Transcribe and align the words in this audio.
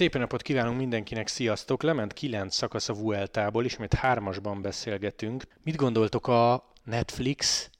Szép 0.00 0.18
napot 0.18 0.42
kívánunk 0.42 0.76
mindenkinek, 0.76 1.28
sziasztok! 1.28 1.82
Lement 1.82 2.12
kilenc 2.12 2.54
szakasz 2.54 2.88
a 2.88 2.92
Vueltából, 2.94 3.64
ismét 3.64 3.94
hármasban 3.94 4.62
beszélgetünk. 4.62 5.44
Mit 5.62 5.76
gondoltok 5.76 6.26
a 6.26 6.72
Netflix 6.84 7.70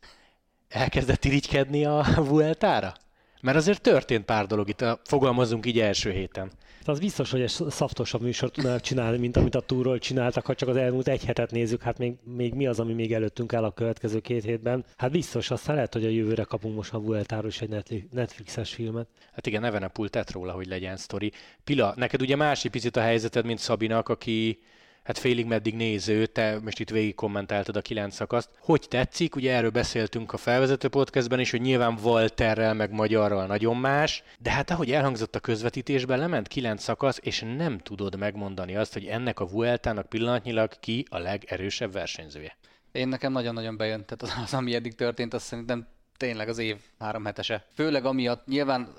elkezdett 0.68 1.24
irigykedni 1.24 1.84
a 1.84 2.04
Vueltára? 2.16 2.92
Mert 3.40 3.56
azért 3.56 3.80
történt 3.82 4.24
pár 4.24 4.46
dolog 4.46 4.68
itt, 4.68 4.80
a, 4.80 5.00
fogalmazunk 5.04 5.66
így 5.66 5.80
első 5.80 6.10
héten. 6.10 6.50
Az 6.84 6.98
biztos, 6.98 7.30
hogy 7.30 7.40
egy 7.40 7.48
szaftosabb 7.68 8.20
műsort 8.20 8.52
tudnának 8.52 8.80
csinálni, 8.80 9.18
mint 9.18 9.36
amit 9.36 9.54
a 9.54 9.60
túról 9.60 9.98
csináltak, 9.98 10.46
ha 10.46 10.54
csak 10.54 10.68
az 10.68 10.76
elmúlt 10.76 11.08
egy 11.08 11.24
hetet 11.24 11.50
nézzük, 11.50 11.82
hát 11.82 11.98
még, 11.98 12.14
még 12.24 12.54
mi 12.54 12.66
az, 12.66 12.80
ami 12.80 12.92
még 12.92 13.12
előttünk 13.12 13.52
áll 13.52 13.64
a 13.64 13.70
következő 13.70 14.20
két 14.20 14.44
hétben. 14.44 14.84
Hát 14.96 15.10
biztos, 15.10 15.50
aztán 15.50 15.74
lehet, 15.74 15.92
hogy 15.92 16.04
a 16.04 16.08
jövőre 16.08 16.42
kapunk 16.42 16.74
most 16.74 16.94
a 16.94 17.00
Vueltáról 17.00 17.48
is 17.48 17.60
egy 17.60 18.04
Netflixes 18.10 18.74
filmet. 18.74 19.08
Hát 19.32 19.46
igen, 19.46 19.60
Nevenepul 19.60 20.08
tett 20.08 20.30
róla, 20.30 20.52
hogy 20.52 20.66
legyen 20.66 20.96
sztori. 20.96 21.32
Pila, 21.64 21.94
neked 21.96 22.20
ugye 22.20 22.36
más 22.36 22.66
picit 22.70 22.96
a 22.96 23.00
helyzeted, 23.00 23.44
mint 23.44 23.58
Szabinak, 23.58 24.08
aki 24.08 24.58
hát 25.02 25.18
félig 25.18 25.46
meddig 25.46 25.74
néző, 25.74 26.26
te 26.26 26.58
most 26.62 26.80
itt 26.80 26.90
végig 26.90 27.14
kommentáltad 27.14 27.76
a 27.76 27.80
kilenc 27.80 28.14
szakaszt. 28.14 28.50
Hogy 28.58 28.86
tetszik? 28.88 29.36
Ugye 29.36 29.54
erről 29.54 29.70
beszéltünk 29.70 30.32
a 30.32 30.36
felvezető 30.36 30.88
podcastben 30.88 31.40
is, 31.40 31.50
hogy 31.50 31.60
nyilván 31.60 31.98
Walterrel 32.02 32.74
meg 32.74 32.90
magyarral 32.92 33.46
nagyon 33.46 33.76
más, 33.76 34.22
de 34.38 34.50
hát 34.50 34.70
ahogy 34.70 34.92
elhangzott 34.92 35.34
a 35.34 35.40
közvetítésben, 35.40 36.18
lement 36.18 36.48
kilenc 36.48 36.82
szakasz, 36.82 37.18
és 37.22 37.44
nem 37.56 37.78
tudod 37.78 38.18
megmondani 38.18 38.76
azt, 38.76 38.92
hogy 38.92 39.04
ennek 39.06 39.40
a 39.40 39.46
Vueltának 39.46 40.08
pillanatnyilag 40.08 40.72
ki 40.80 41.04
a 41.10 41.18
legerősebb 41.18 41.92
versenyzője. 41.92 42.56
Én 42.92 43.08
nekem 43.08 43.32
nagyon-nagyon 43.32 43.76
bejön, 43.76 44.04
tehát 44.06 44.22
az, 44.22 44.44
az 44.44 44.54
ami 44.54 44.74
eddig 44.74 44.94
történt, 44.94 45.34
azt 45.34 45.44
szerintem 45.44 45.86
tényleg 46.20 46.48
az 46.48 46.58
év 46.58 46.76
három 46.98 47.24
hetese. 47.24 47.64
Főleg 47.74 48.04
amiatt 48.04 48.46
nyilván 48.46 48.94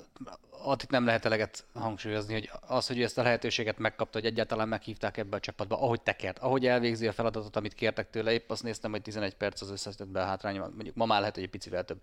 ott 0.63 0.81
itt 0.81 0.89
nem 0.89 1.05
lehet 1.05 1.25
eleget 1.25 1.63
hangsúlyozni, 1.73 2.33
hogy 2.33 2.49
az, 2.67 2.87
hogy 2.87 3.01
ezt 3.01 3.17
a 3.17 3.23
lehetőséget 3.23 3.77
megkapta, 3.77 4.19
hogy 4.19 4.27
egyáltalán 4.27 4.67
meghívták 4.67 5.17
ebbe 5.17 5.35
a 5.35 5.39
csapatba, 5.39 5.81
ahogy 5.81 6.01
tekert, 6.01 6.39
ahogy 6.39 6.65
elvégzi 6.65 7.07
a 7.07 7.11
feladatot, 7.11 7.55
amit 7.55 7.73
kértek 7.73 8.09
tőle, 8.09 8.31
épp 8.31 8.49
azt 8.49 8.63
néztem, 8.63 8.91
hogy 8.91 9.01
11 9.01 9.33
perc 9.33 9.61
az 9.61 9.97
a 10.13 10.19
hátrány, 10.19 10.59
mondjuk 10.59 10.95
ma 10.95 11.05
már 11.05 11.19
lehet, 11.19 11.35
hogy 11.35 11.43
egy 11.43 11.49
picivel 11.49 11.85
több. 11.85 12.01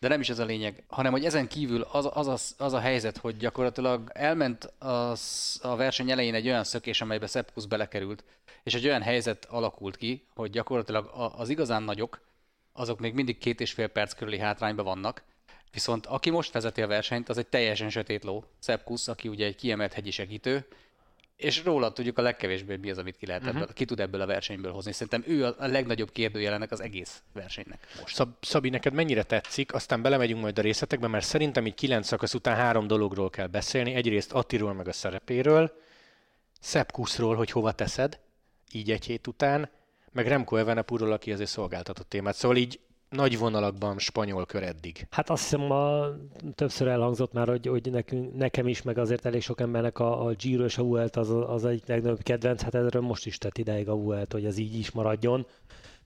De 0.00 0.08
nem 0.08 0.20
is 0.20 0.28
ez 0.28 0.38
a 0.38 0.44
lényeg, 0.44 0.84
hanem 0.88 1.12
hogy 1.12 1.24
ezen 1.24 1.48
kívül 1.48 1.86
az, 1.92 2.08
az, 2.12 2.26
az, 2.26 2.54
az 2.58 2.72
a 2.72 2.80
helyzet, 2.80 3.16
hogy 3.16 3.36
gyakorlatilag 3.36 4.10
elment 4.14 4.72
az, 4.78 5.58
a 5.62 5.76
verseny 5.76 6.10
elején 6.10 6.34
egy 6.34 6.46
olyan 6.46 6.64
szökés, 6.64 7.00
amelybe 7.00 7.26
Sepp 7.26 7.48
belekerült, 7.68 8.24
és 8.62 8.74
egy 8.74 8.86
olyan 8.86 9.02
helyzet 9.02 9.44
alakult 9.44 9.96
ki, 9.96 10.26
hogy 10.34 10.50
gyakorlatilag 10.50 11.10
az 11.36 11.48
igazán 11.48 11.82
nagyok, 11.82 12.20
azok 12.76 12.98
még 12.98 13.14
mindig 13.14 13.38
két 13.38 13.60
és 13.60 13.72
fél 13.72 13.88
perc 13.88 14.12
körüli 14.12 14.38
hátrányban 14.38 14.84
vannak, 14.84 15.22
Viszont 15.76 16.06
aki 16.06 16.30
most 16.30 16.52
vezeti 16.52 16.82
a 16.82 16.86
versenyt, 16.86 17.28
az 17.28 17.38
egy 17.38 17.46
teljesen 17.46 17.90
sötét 17.90 18.24
ló. 18.24 18.44
Szepkusz, 18.58 19.08
aki 19.08 19.28
ugye 19.28 19.46
egy 19.46 19.56
kiemelt 19.56 19.92
hegyi 19.92 20.10
segítő, 20.10 20.66
és 21.36 21.64
róla 21.64 21.92
tudjuk 21.92 22.18
a 22.18 22.22
legkevésbé 22.22 22.76
mi 22.76 22.90
az, 22.90 22.98
amit 22.98 23.16
ki 23.16 23.26
lehet 23.26 23.42
uh-huh. 23.42 23.56
ebből, 23.56 23.74
ki 23.74 23.84
tud 23.84 24.00
ebből 24.00 24.20
a 24.20 24.26
versenyből 24.26 24.72
hozni. 24.72 24.92
Szerintem 24.92 25.24
ő 25.26 25.46
a 25.46 25.54
legnagyobb 25.58 26.12
kérdőjelenek 26.12 26.72
az 26.72 26.80
egész 26.80 27.22
versenynek 27.32 27.86
most. 28.00 28.14
Szab- 28.14 28.44
Szabi, 28.44 28.68
neked 28.68 28.92
mennyire 28.92 29.22
tetszik? 29.22 29.74
Aztán 29.74 30.02
belemegyünk 30.02 30.40
majd 30.40 30.58
a 30.58 30.62
részletekbe, 30.62 31.06
mert 31.06 31.24
szerintem 31.24 31.66
így 31.66 31.74
kilenc 31.74 32.06
szakasz 32.06 32.34
után 32.34 32.56
három 32.56 32.86
dologról 32.86 33.30
kell 33.30 33.46
beszélni. 33.46 33.94
Egyrészt 33.94 34.32
Attiról 34.32 34.74
meg 34.74 34.88
a 34.88 34.92
szerepéről, 34.92 35.80
Szepkuszról, 36.60 37.36
hogy 37.36 37.50
hova 37.50 37.72
teszed, 37.72 38.18
így 38.72 38.90
egy 38.90 39.04
hét 39.04 39.26
után, 39.26 39.70
meg 40.16 40.26
Remco 40.26 40.56
Evenepoelról, 40.56 41.12
aki 41.12 41.32
azért 41.32 41.50
szolgáltatott 41.50 42.08
témát. 42.08 42.34
Szóval 42.34 42.56
így 42.56 42.80
nagy 43.08 43.38
vonalakban 43.38 43.98
spanyol 43.98 44.46
kör 44.46 44.62
eddig? 44.62 45.06
Hát 45.10 45.30
azt 45.30 45.42
hiszem, 45.42 45.70
a, 45.70 46.06
többször 46.54 46.88
elhangzott 46.88 47.32
már, 47.32 47.48
hogy, 47.48 47.66
hogy 47.66 47.90
nekünk, 47.90 48.36
nekem 48.36 48.68
is, 48.68 48.82
meg 48.82 48.98
azért 48.98 49.26
elég 49.26 49.42
sok 49.42 49.60
embernek 49.60 49.98
a, 49.98 50.26
a 50.26 50.32
Giro 50.32 50.64
és 50.64 50.78
a 50.78 50.82
Vuelt 50.82 51.16
az, 51.16 51.30
az 51.30 51.64
egyik 51.64 51.86
legnagyobb 51.86 52.22
kedvenc, 52.22 52.62
hát 52.62 52.74
erről 52.74 53.02
most 53.02 53.26
is 53.26 53.38
tett 53.38 53.58
ideig 53.58 53.88
a 53.88 53.96
Vuelt, 53.96 54.32
hogy 54.32 54.44
ez 54.44 54.58
így 54.58 54.78
is 54.78 54.90
maradjon. 54.90 55.46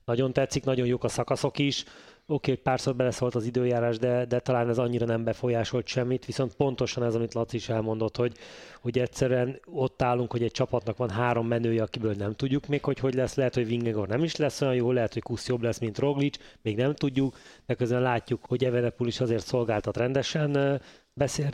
Nagyon 0.04 0.32
tetszik, 0.32 0.64
nagyon 0.64 0.86
jók 0.86 1.04
a 1.04 1.08
szakaszok 1.08 1.58
is 1.58 1.84
oké, 2.30 2.50
okay, 2.50 2.62
párszor 2.62 2.96
beleszólt 2.96 3.34
az 3.34 3.44
időjárás, 3.44 3.98
de, 3.98 4.24
de 4.24 4.40
talán 4.40 4.68
ez 4.68 4.78
annyira 4.78 5.06
nem 5.06 5.24
befolyásolt 5.24 5.86
semmit, 5.86 6.24
viszont 6.24 6.54
pontosan 6.54 7.02
ez, 7.02 7.14
amit 7.14 7.34
Laci 7.34 7.56
is 7.56 7.68
elmondott, 7.68 8.16
hogy, 8.16 8.32
hogy 8.80 8.98
egyszerűen 8.98 9.60
ott 9.64 10.02
állunk, 10.02 10.30
hogy 10.32 10.42
egy 10.42 10.50
csapatnak 10.50 10.96
van 10.96 11.10
három 11.10 11.46
menője, 11.46 11.82
akiből 11.82 12.14
nem 12.14 12.32
tudjuk 12.32 12.66
még, 12.66 12.84
hogy 12.84 12.98
hogy 12.98 13.14
lesz, 13.14 13.34
lehet, 13.34 13.54
hogy 13.54 13.66
Vingegor 13.66 14.08
nem 14.08 14.24
is 14.24 14.36
lesz 14.36 14.60
olyan 14.60 14.74
jó, 14.74 14.92
lehet, 14.92 15.12
hogy 15.12 15.22
Kusz 15.22 15.48
jobb 15.48 15.62
lesz, 15.62 15.78
mint 15.78 15.98
Roglic, 15.98 16.38
még 16.62 16.76
nem 16.76 16.94
tudjuk, 16.94 17.36
de 17.66 17.74
közben 17.74 18.02
látjuk, 18.02 18.40
hogy 18.46 18.64
Evenepul 18.64 19.06
is 19.06 19.20
azért 19.20 19.46
szolgáltat 19.46 19.96
rendesen, 19.96 20.80
beszél, 21.14 21.50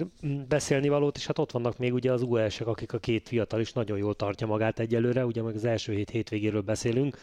beszélni 0.48 0.88
valót, 0.88 1.16
és 1.16 1.26
hát 1.26 1.38
ott 1.38 1.50
vannak 1.50 1.78
még 1.78 1.94
ugye 1.94 2.12
az 2.12 2.22
US-ek, 2.22 2.66
akik 2.66 2.92
a 2.92 2.98
két 2.98 3.28
fiatal 3.28 3.60
is 3.60 3.72
nagyon 3.72 3.98
jól 3.98 4.14
tartja 4.14 4.46
magát 4.46 4.78
egyelőre, 4.78 5.24
ugye 5.26 5.42
meg 5.42 5.54
az 5.54 5.64
első 5.64 5.92
hét 5.92 6.10
hétvégéről 6.10 6.60
beszélünk, 6.60 7.18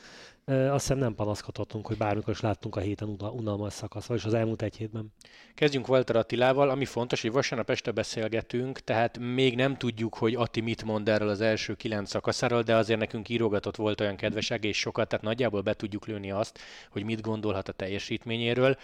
azt 0.46 0.72
hiszem 0.72 0.98
nem 0.98 1.16
panaszkodhatunk, 1.16 1.88
hogy 1.88 1.98
bármikor 1.98 2.34
is 2.34 2.40
láttunk 2.40 2.76
a 2.76 2.80
héten 2.80 3.10
unalmas 3.10 3.74
szakasz, 3.74 4.06
vagyis 4.06 4.26
az 4.26 4.34
elmúlt 4.34 4.62
egy 4.62 4.76
hétben. 4.76 5.14
Kezdjünk 5.54 5.88
Walter 5.88 6.16
Attilával, 6.16 6.70
ami 6.70 6.86
fontos, 6.86 7.22
hogy 7.22 7.32
vasárnap 7.32 7.70
este 7.70 7.92
beszélgetünk, 7.92 8.80
tehát 8.80 9.18
még 9.18 9.56
nem 9.56 9.78
tudjuk, 9.78 10.16
hogy 10.16 10.36
Atti 10.36 10.62
mit 10.62 10.84
mond 10.84 11.10
erről 11.10 11.30
az 11.30 11.42
első 11.42 11.74
kilenc 11.74 12.10
szakaszáról, 12.10 12.62
de 12.62 12.76
azért 12.76 13.00
nekünk 13.00 13.30
írogatott 13.30 13.76
volt 13.76 14.02
olyan 14.02 14.16
kedves 14.16 14.52
egész 14.52 14.78
sokat, 14.78 15.08
tehát 15.08 15.26
nagyjából 15.26 15.62
be 15.62 15.74
tudjuk 15.74 16.06
lőni 16.06 16.32
azt, 16.32 16.60
hogy 16.90 17.04
mit 17.04 17.22
gondolhat 17.22 17.70
a 17.70 17.74
teljesítményéről. 17.74 18.78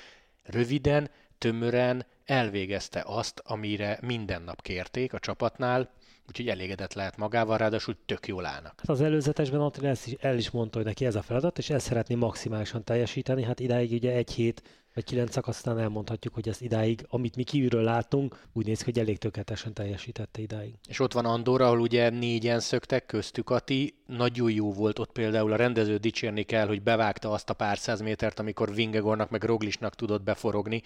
Röviden, 0.43 1.09
tömören 1.37 2.05
elvégezte 2.25 3.03
azt, 3.05 3.41
amire 3.45 3.99
minden 4.01 4.41
nap 4.41 4.61
kérték 4.61 5.13
a 5.13 5.19
csapatnál, 5.19 5.89
úgyhogy 6.29 6.47
elégedett 6.47 6.93
lehet 6.93 7.17
magával, 7.17 7.57
ráadásul 7.57 7.95
tök 8.05 8.27
jól 8.27 8.45
állnak. 8.45 8.73
Hát 8.77 8.89
az 8.89 9.01
előzetesben 9.01 9.61
Attila 9.61 9.93
el 10.19 10.37
is 10.37 10.49
mondta, 10.49 10.77
hogy 10.77 10.87
neki 10.87 11.05
ez 11.05 11.15
a 11.15 11.21
feladat, 11.21 11.57
és 11.57 11.69
ezt 11.69 11.85
szeretné 11.85 12.15
maximálisan 12.15 12.83
teljesíteni. 12.83 13.43
Hát 13.43 13.59
idáig 13.59 13.91
ugye 13.91 14.11
egy 14.11 14.31
hét 14.31 14.63
vagy 14.99 15.07
kilenc 15.07 15.31
szakasztán 15.31 15.79
elmondhatjuk, 15.79 16.33
hogy 16.33 16.49
ezt 16.49 16.61
idáig, 16.61 17.05
amit 17.09 17.35
mi 17.35 17.43
kívülről 17.43 17.83
látunk, 17.83 18.45
úgy 18.53 18.65
néz 18.65 18.77
ki, 18.77 18.91
hogy 18.91 18.99
elég 18.99 19.17
tökéletesen 19.17 19.73
teljesítette 19.73 20.41
idáig. 20.41 20.73
És 20.87 20.99
ott 20.99 21.13
van 21.13 21.25
Andorra, 21.25 21.65
ahol 21.65 21.79
ugye 21.79 22.09
négyen 22.09 22.59
szöktek, 22.59 23.05
köztük 23.05 23.49
Ati, 23.49 23.93
nagyon 24.05 24.51
jó 24.51 24.73
volt 24.73 24.99
ott 24.99 25.11
például 25.11 25.51
a 25.51 25.55
rendező 25.55 25.97
dicsérni 25.97 26.43
kell, 26.43 26.67
hogy 26.67 26.81
bevágta 26.81 27.31
azt 27.31 27.49
a 27.49 27.53
pár 27.53 27.77
száz 27.77 28.01
métert, 28.01 28.39
amikor 28.39 28.73
Vingegornak 28.73 29.29
meg 29.29 29.43
Roglisnak 29.43 29.95
tudott 29.95 30.23
beforogni, 30.23 30.83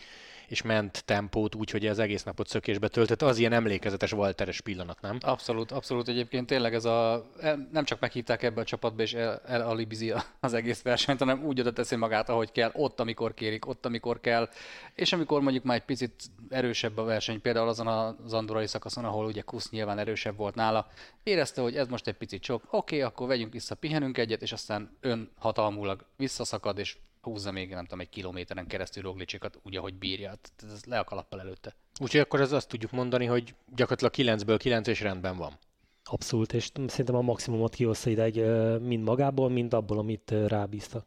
és 0.47 0.61
ment 0.61 1.05
tempót 1.05 1.55
úgy, 1.55 1.69
hogy 1.69 1.85
az 1.85 1.99
egész 1.99 2.23
napot 2.23 2.47
szökésbe 2.47 2.87
töltött. 2.87 3.21
Az 3.21 3.37
ilyen 3.37 3.53
emlékezetes 3.53 4.11
Walteres 4.11 4.61
pillanat, 4.61 5.01
nem? 5.01 5.17
Abszolút, 5.21 5.71
abszolút. 5.71 6.07
Egyébként 6.07 6.47
tényleg 6.47 6.73
ez 6.73 6.85
a, 6.85 7.25
nem 7.71 7.83
csak 7.83 7.99
meghívták 7.99 8.43
ebbe 8.43 8.61
a 8.61 8.63
csapatba, 8.63 9.01
és 9.01 9.13
el, 9.13 9.41
elalibizi 9.45 10.13
az 10.39 10.53
egész 10.53 10.81
versenyt, 10.81 11.19
hanem 11.19 11.43
úgy 11.43 11.59
oda 11.59 11.73
teszi 11.73 11.95
magát, 11.95 12.29
ahogy 12.29 12.51
kell, 12.51 12.71
ott, 12.73 12.99
amikor 12.99 13.33
kérik, 13.33 13.67
ott, 13.67 13.85
amikor 13.85 14.02
kell, 14.21 14.49
és 14.95 15.13
amikor 15.13 15.41
mondjuk 15.41 15.63
már 15.63 15.77
egy 15.77 15.85
picit 15.85 16.23
erősebb 16.49 16.97
a 16.97 17.03
verseny, 17.03 17.41
például 17.41 17.67
azon 17.67 17.87
az 17.87 18.33
andorai 18.33 18.67
szakaszon, 18.67 19.05
ahol 19.05 19.25
ugye 19.25 19.41
Kusz 19.41 19.69
nyilván 19.69 19.99
erősebb 19.99 20.37
volt 20.37 20.55
nála, 20.55 20.87
érezte, 21.23 21.61
hogy 21.61 21.75
ez 21.75 21.87
most 21.87 22.07
egy 22.07 22.17
picit 22.17 22.43
sok, 22.43 22.63
oké, 22.63 22.75
okay, 22.77 23.01
akkor 23.01 23.27
vegyünk 23.27 23.53
vissza, 23.53 23.75
pihenünk 23.75 24.17
egyet, 24.17 24.41
és 24.41 24.51
aztán 24.51 24.97
ön 24.99 25.31
hatalmulag 25.39 26.05
visszaszakad, 26.17 26.77
és 26.77 26.97
húzza 27.21 27.51
még, 27.51 27.69
nem 27.69 27.83
tudom, 27.83 27.99
egy 27.99 28.09
kilométeren 28.09 28.67
keresztül 28.67 29.03
Roglicsikat 29.03 29.59
úgy, 29.63 29.75
ahogy 29.75 29.93
bírja. 29.93 30.29
Hát 30.29 30.51
ez 30.63 30.83
le 30.85 30.99
a 30.99 31.03
kalappal 31.03 31.39
előtte. 31.39 31.75
Úgyhogy 32.01 32.19
akkor 32.19 32.41
az 32.41 32.51
azt 32.51 32.67
tudjuk 32.67 32.91
mondani, 32.91 33.25
hogy 33.25 33.55
gyakorlatilag 33.75 34.39
9-ből 34.39 34.57
9 34.57 34.87
és 34.87 35.01
rendben 35.01 35.37
van. 35.37 35.57
Abszolút, 36.03 36.53
és 36.53 36.71
szerintem 36.87 37.15
a 37.15 37.21
maximumot 37.21 37.75
kihozta 37.75 38.09
ideig 38.09 38.41
mind 38.81 39.03
magából, 39.03 39.49
mind 39.49 39.73
abból, 39.73 39.97
amit 39.97 40.33
rábízta. 40.47 41.05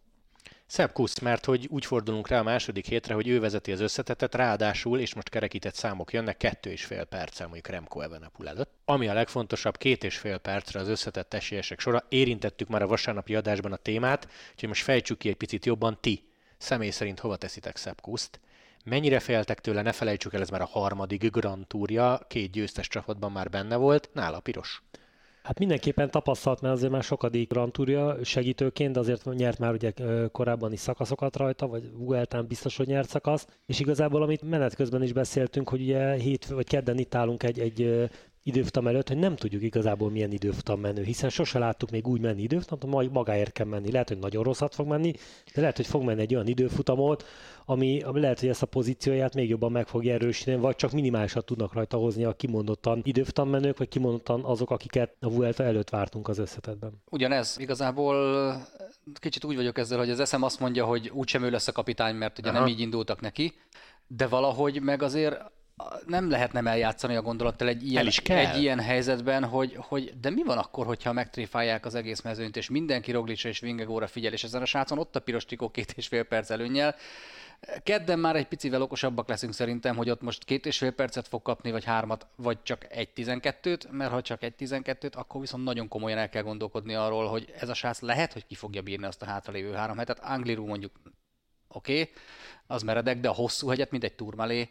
Szebb 0.67 0.93
kusz, 0.93 1.19
mert 1.19 1.45
hogy 1.45 1.67
úgy 1.71 1.87
fordulunk 1.87 2.29
rá 2.29 2.39
a 2.39 2.43
második 2.43 2.87
hétre, 2.87 3.15
hogy 3.15 3.29
ő 3.29 3.41
vezeti 3.41 3.73
az 3.73 3.81
összetetet, 3.81 4.35
ráadásul, 4.35 5.01
és 5.01 5.15
most 5.15 5.29
kerekített 5.29 5.75
számok 5.75 6.13
jönnek, 6.13 6.37
kettő 6.37 6.71
és 6.71 6.85
fél 6.85 7.05
perccel 7.05 7.47
mondjuk 7.47 7.69
Remco 7.69 8.01
Evenepul 8.01 8.49
előtt. 8.49 8.71
Ami 8.85 9.09
a 9.09 9.15
legfontosabb, 9.15 9.77
két 9.77 10.05
és 10.05 10.19
fél 10.19 10.39
percre 10.39 10.81
az 10.81 10.89
összetett 10.89 11.35
esélyesek 11.35 11.81
sora. 11.81 12.05
Érintettük 12.09 12.69
már 12.69 12.83
a 12.83 12.87
vasárnapi 12.87 13.35
adásban 13.35 13.73
a 13.73 13.77
témát, 13.77 14.29
úgyhogy 14.53 14.69
most 14.69 14.83
fejtsük 14.83 15.19
ki 15.19 15.29
egy 15.29 15.37
picit 15.37 15.67
jobban 15.67 15.99
ti. 16.01 16.29
Személy 16.59 16.91
szerint 16.91 17.21
hova 17.21 17.37
teszitek 17.37 17.77
Szebb 17.77 18.01
kuszt? 18.01 18.41
Mennyire 18.85 19.21
féltek 19.21 19.61
tőle, 19.61 19.83
ne 19.83 19.93
felejtsük 19.93 20.35
el, 20.35 20.41
ez 20.41 20.49
már 20.49 20.61
a 20.61 20.67
harmadik 20.67 21.31
Grand 21.31 21.67
Tourja, 21.67 22.21
két 22.29 22.51
győztes 22.51 22.89
csapatban 22.89 23.33
már 23.33 23.51
benne 23.51 23.77
volt, 23.77 24.11
nála 24.12 24.41
piros. 24.41 24.83
Hát 25.47 25.59
mindenképpen 25.59 26.11
tapasztalt, 26.11 26.61
mert 26.61 26.75
azért 26.75 26.93
már 26.93 27.03
sokadik 27.03 27.53
Grand 27.53 27.73
Tourja 27.73 28.25
segítőként, 28.25 28.93
de 28.93 28.99
azért 28.99 29.25
nyert 29.25 29.59
már 29.59 29.73
ugye 29.73 29.93
korábban 30.33 30.73
is 30.73 30.81
szakaszokat 30.81 31.37
rajta, 31.37 31.67
vagy 31.67 31.91
Vueltán 31.93 32.47
biztos, 32.47 32.77
hogy 32.77 32.87
nyert 32.87 33.09
szakasz, 33.09 33.47
és 33.67 33.81
igazából 33.81 34.23
amit 34.23 34.43
menet 34.43 34.75
közben 34.75 35.03
is 35.03 35.13
beszéltünk, 35.13 35.69
hogy 35.69 35.81
ugye 35.81 36.15
hét 36.15 36.47
vagy 36.47 36.67
kedden 36.67 36.99
itt 36.99 37.15
állunk 37.15 37.43
egy, 37.43 37.59
egy 37.59 38.09
időfutam 38.47 38.87
előtt, 38.87 39.09
hogy 39.09 39.17
nem 39.17 39.37
tudjuk 39.37 39.63
igazából 39.63 40.11
milyen 40.11 40.33
időfutam 40.33 40.81
menő, 40.81 41.03
hiszen 41.03 41.31
sose 41.31 41.59
láttuk 41.59 41.91
még 41.91 42.07
úgy 42.07 42.21
menni 42.21 42.43
időfutamot, 42.43 42.95
majd 42.95 43.13
magáért 43.13 43.53
kell 43.53 43.67
menni. 43.67 43.91
Lehet, 43.91 44.09
hogy 44.09 44.19
nagyon 44.19 44.43
rosszat 44.43 44.75
fog 44.75 44.87
menni, 44.87 45.13
de 45.55 45.61
lehet, 45.61 45.77
hogy 45.77 45.87
fog 45.87 46.03
menni 46.03 46.21
egy 46.21 46.35
olyan 46.35 46.47
időfutamot, 46.47 47.25
ami, 47.65 48.01
ami 48.01 48.21
lehet, 48.21 48.41
hogy 48.41 48.49
ezt 48.49 48.63
a 48.63 48.67
pozícióját 48.67 49.35
még 49.35 49.49
jobban 49.49 49.73
meg 49.73 49.87
fogja 49.87 50.15
erősíteni, 50.15 50.61
vagy 50.61 50.77
csak 50.77 50.93
minimálisat 50.93 51.45
tudnak 51.45 51.73
rajta 51.73 51.97
hozni 51.97 52.25
a 52.25 52.33
kimondottan 52.33 53.01
időfutam 53.05 53.49
menők, 53.49 53.79
vagy 53.79 53.89
kimondottan 53.89 54.45
azok, 54.45 54.71
akiket 54.71 55.17
a 55.21 55.31
Vuelta 55.31 55.65
előtt 55.65 55.91
vártunk 55.91 56.29
az 56.29 56.39
összetetben. 56.39 57.03
Ugyanez, 57.11 57.57
igazából 57.59 58.17
kicsit 59.15 59.45
úgy 59.45 59.57
vagyok 59.57 59.79
ezzel, 59.79 59.99
hogy 59.99 60.11
az 60.11 60.21
eszem 60.21 60.43
azt 60.43 60.61
mondja, 60.61 60.85
hogy 60.85 61.11
úgysem 61.15 61.43
ő 61.43 61.51
lesz 61.51 61.69
a 61.69 61.73
kapitány, 61.73 62.15
mert 62.15 62.39
ugye 62.39 62.49
Aha. 62.49 62.59
nem 62.59 62.69
így 62.69 62.81
indultak 62.81 63.21
neki, 63.21 63.53
de 64.07 64.27
valahogy 64.27 64.83
meg 64.83 65.03
azért 65.03 65.55
nem 66.06 66.31
lehet 66.31 66.52
nem 66.52 66.67
eljátszani 66.67 67.17
a 67.17 67.23
gondolattal 67.23 67.69
egy 67.69 67.87
ilyen, 67.87 68.08
egy 68.25 68.61
ilyen 68.61 68.81
helyzetben, 68.81 69.44
hogy, 69.44 69.76
hogy 69.78 70.20
de 70.20 70.31
mi 70.31 70.43
van 70.43 70.58
akkor, 70.58 70.87
hogyha 70.87 71.12
megtréfálják 71.12 71.87
az 71.87 71.94
egész 71.94 72.20
mezőnyt, 72.20 72.56
és 72.56 72.69
mindenki 72.69 73.12
Roglicsa 73.12 73.49
és 73.49 73.58
Vingegóra 73.58 74.06
figyel, 74.06 74.32
és 74.32 74.44
ezen 74.44 74.62
a 74.62 74.64
srácon 74.64 74.99
ott 74.99 75.17
a 75.17 75.20
piros 75.20 75.44
trikó 75.44 75.70
két 75.70 75.93
és 75.96 76.06
fél 76.06 76.23
perc 76.23 76.50
előnyel. 76.50 76.94
Kedden 77.82 78.19
már 78.19 78.37
egy 78.37 78.46
picivel 78.46 78.82
okosabbak 78.82 79.28
leszünk 79.28 79.52
szerintem, 79.52 79.96
hogy 79.96 80.11
ott 80.11 80.20
most 80.20 80.44
két 80.44 80.67
és 80.67 80.78
fél 80.78 80.90
percet 80.90 81.28
fog 81.28 81.43
kapni, 81.43 81.70
vagy 81.70 81.84
hármat, 81.84 82.26
vagy 82.37 82.62
csak 82.62 82.87
egy 82.93 83.08
tizenkettőt, 83.08 83.90
mert 83.90 84.11
ha 84.11 84.23
csak 84.23 84.43
egy 84.43 84.55
tizenkettőt, 84.55 85.14
akkor 85.14 85.40
viszont 85.40 85.64
nagyon 85.64 85.88
komolyan 85.88 86.19
el 86.19 86.28
kell 86.28 86.43
gondolkodni 86.43 86.94
arról, 86.94 87.26
hogy 87.26 87.52
ez 87.58 87.69
a 87.69 87.75
srác 87.75 88.00
lehet, 88.00 88.32
hogy 88.32 88.46
ki 88.46 88.55
fogja 88.55 88.82
bírni 88.82 89.06
azt 89.06 89.23
a 89.23 89.26
hátralévő 89.26 89.73
három 89.73 89.99
hetet. 89.99 90.20
Angliru 90.20 90.67
mondjuk 90.67 90.93
oké, 91.69 92.00
okay, 92.00 92.12
az 92.67 92.82
meredek, 92.82 93.20
de 93.20 93.28
a 93.28 93.34
hosszú 93.34 93.69
hegyet, 93.69 93.90
mint 93.90 94.05
egy 94.05 94.14
turmalé, 94.14 94.70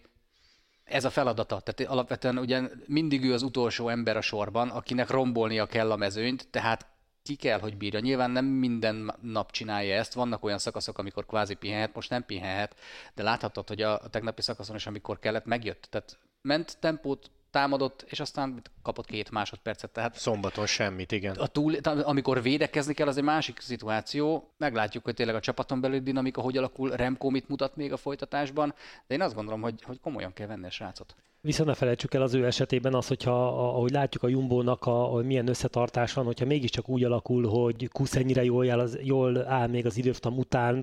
ez 0.85 1.05
a 1.05 1.09
feladata. 1.09 1.59
Tehát 1.59 1.91
alapvetően 1.91 2.37
ugye 2.37 2.61
mindig 2.85 3.23
ő 3.23 3.33
az 3.33 3.43
utolsó 3.43 3.89
ember 3.89 4.17
a 4.17 4.21
sorban, 4.21 4.69
akinek 4.69 5.09
rombolnia 5.09 5.65
kell 5.65 5.91
a 5.91 5.95
mezőnyt, 5.95 6.47
tehát 6.49 6.87
ki 7.23 7.35
kell, 7.35 7.59
hogy 7.59 7.77
bírja. 7.77 7.99
Nyilván 7.99 8.31
nem 8.31 8.45
minden 8.45 9.13
nap 9.21 9.51
csinálja 9.51 9.95
ezt, 9.95 10.13
vannak 10.13 10.43
olyan 10.43 10.57
szakaszok, 10.57 10.97
amikor 10.97 11.25
kvázi 11.25 11.53
pihenhet, 11.53 11.95
most 11.95 12.09
nem 12.09 12.25
pihenhet, 12.25 12.75
de 13.15 13.23
láthatod, 13.23 13.67
hogy 13.67 13.81
a, 13.81 13.97
tegnapi 14.09 14.41
szakaszon 14.41 14.75
is, 14.75 14.87
amikor 14.87 15.19
kellett, 15.19 15.45
megjött. 15.45 15.87
Tehát 15.89 16.17
ment 16.41 16.77
tempót, 16.79 17.31
támadott, 17.55 18.05
és 18.07 18.19
aztán 18.19 18.61
kapott 18.83 19.05
két 19.05 19.31
másodpercet. 19.31 19.89
Tehát 19.89 20.17
Szombaton 20.17 20.65
semmit, 20.65 21.11
igen. 21.11 21.35
A 21.35 21.47
túl, 21.47 21.75
amikor 21.83 22.41
védekezni 22.41 22.93
kell, 22.93 23.07
az 23.07 23.17
egy 23.17 23.23
másik 23.23 23.59
szituáció. 23.59 24.51
Meglátjuk, 24.57 25.03
hogy 25.03 25.13
tényleg 25.13 25.35
a 25.35 25.39
csapaton 25.39 25.81
belül 25.81 25.99
dinamika 25.99 26.41
hogy 26.41 26.57
alakul, 26.57 26.89
Remco 26.89 27.29
mit 27.29 27.49
mutat 27.49 27.75
még 27.75 27.93
a 27.93 27.97
folytatásban, 27.97 28.73
de 29.07 29.15
én 29.15 29.21
azt 29.21 29.35
gondolom, 29.35 29.61
hogy, 29.61 29.83
hogy 29.83 29.99
komolyan 29.99 30.33
kell 30.33 30.47
venni 30.47 30.65
a 30.65 30.69
srácot. 30.69 31.15
Viszont 31.45 31.69
ne 31.69 31.75
felejtsük 31.75 32.13
el 32.13 32.21
az 32.21 32.33
ő 32.33 32.45
esetében 32.45 32.93
az, 32.93 33.07
hogyha 33.07 33.47
ahogy 33.47 33.91
látjuk 33.91 34.23
a 34.23 34.27
Jumbónak, 34.27 34.85
a, 34.85 35.13
a 35.13 35.21
milyen 35.21 35.47
összetartás 35.47 36.13
van, 36.13 36.25
hogyha 36.25 36.45
mégiscsak 36.45 36.89
úgy 36.89 37.03
alakul, 37.03 37.47
hogy 37.47 37.89
Kusz 37.91 38.15
ennyire 38.15 38.43
jól 38.43 38.71
áll, 38.71 38.79
az, 38.79 38.99
jól 39.03 39.47
áll 39.47 39.67
még 39.67 39.85
az 39.85 39.97
időftam 39.97 40.37
után, 40.37 40.81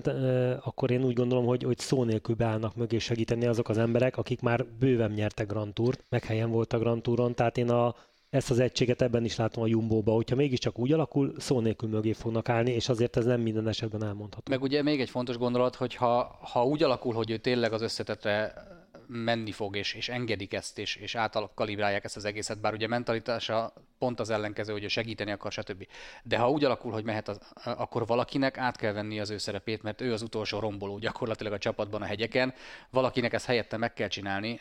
akkor 0.63 0.91
én 0.91 1.03
úgy 1.03 1.13
gondolom, 1.13 1.45
hogy, 1.45 1.63
hogy 1.63 1.77
szó 1.77 2.03
nélkül 2.03 2.35
beállnak 2.35 2.75
mögé 2.75 2.97
segíteni 2.97 3.45
azok 3.45 3.69
az 3.69 3.77
emberek, 3.77 4.17
akik 4.17 4.41
már 4.41 4.65
bőven 4.79 5.11
nyertek 5.11 5.47
Grand 5.47 5.73
Tourt, 5.73 6.03
meg 6.09 6.23
helyen 6.23 6.51
volt 6.51 6.73
a 6.73 6.79
Grand 6.79 7.01
Touron, 7.01 7.35
tehát 7.35 7.57
én 7.57 7.69
a, 7.69 7.95
ezt 8.29 8.49
az 8.49 8.59
egységet 8.59 9.01
ebben 9.01 9.25
is 9.25 9.35
látom 9.35 9.63
a 9.63 9.67
Jumbóba, 9.67 10.11
hogyha 10.11 10.35
mégiscsak 10.35 10.79
úgy 10.79 10.91
alakul, 10.91 11.33
szó 11.37 11.59
nélkül 11.59 11.89
mögé 11.89 12.13
fognak 12.13 12.49
állni, 12.49 12.71
és 12.71 12.89
azért 12.89 13.17
ez 13.17 13.25
nem 13.25 13.41
minden 13.41 13.67
esetben 13.67 14.03
elmondható. 14.03 14.51
Meg 14.51 14.61
ugye 14.61 14.83
még 14.83 15.01
egy 15.01 15.09
fontos 15.09 15.37
gondolat, 15.37 15.75
hogy 15.75 15.95
ha, 15.95 16.39
ha 16.41 16.65
úgy 16.65 16.83
alakul, 16.83 17.13
hogy 17.13 17.31
ő 17.31 17.37
tényleg 17.37 17.73
az 17.73 17.81
összetetre 17.81 18.53
menni 19.07 19.51
fog, 19.51 19.75
és, 19.75 19.93
és 19.93 20.09
engedik 20.09 20.53
ezt, 20.53 20.79
és, 20.79 20.95
és 20.95 21.15
átalkalibrálják 21.15 22.03
ezt 22.03 22.15
az 22.15 22.25
egészet, 22.25 22.59
bár 22.59 22.73
ugye 22.73 22.87
mentalitása 22.87 23.73
pont 23.97 24.19
az 24.19 24.29
ellenkező, 24.29 24.71
hogy 24.71 24.89
segíteni 24.89 25.31
akar, 25.31 25.51
stb. 25.51 25.87
De 26.23 26.37
ha 26.37 26.49
úgy 26.49 26.63
alakul, 26.63 26.91
hogy 26.91 27.03
mehet, 27.03 27.27
az, 27.27 27.39
akkor 27.63 28.05
valakinek 28.05 28.57
át 28.57 28.77
kell 28.77 28.93
venni 28.93 29.19
az 29.19 29.29
ő 29.29 29.37
szerepét, 29.37 29.83
mert 29.83 30.01
ő 30.01 30.13
az 30.13 30.21
utolsó 30.21 30.59
romboló 30.59 30.97
gyakorlatilag 30.97 31.53
a 31.53 31.57
csapatban 31.57 32.01
a 32.01 32.05
hegyeken. 32.05 32.53
Valakinek 32.89 33.33
ezt 33.33 33.45
helyette 33.45 33.77
meg 33.77 33.93
kell 33.93 34.07
csinálni. 34.07 34.59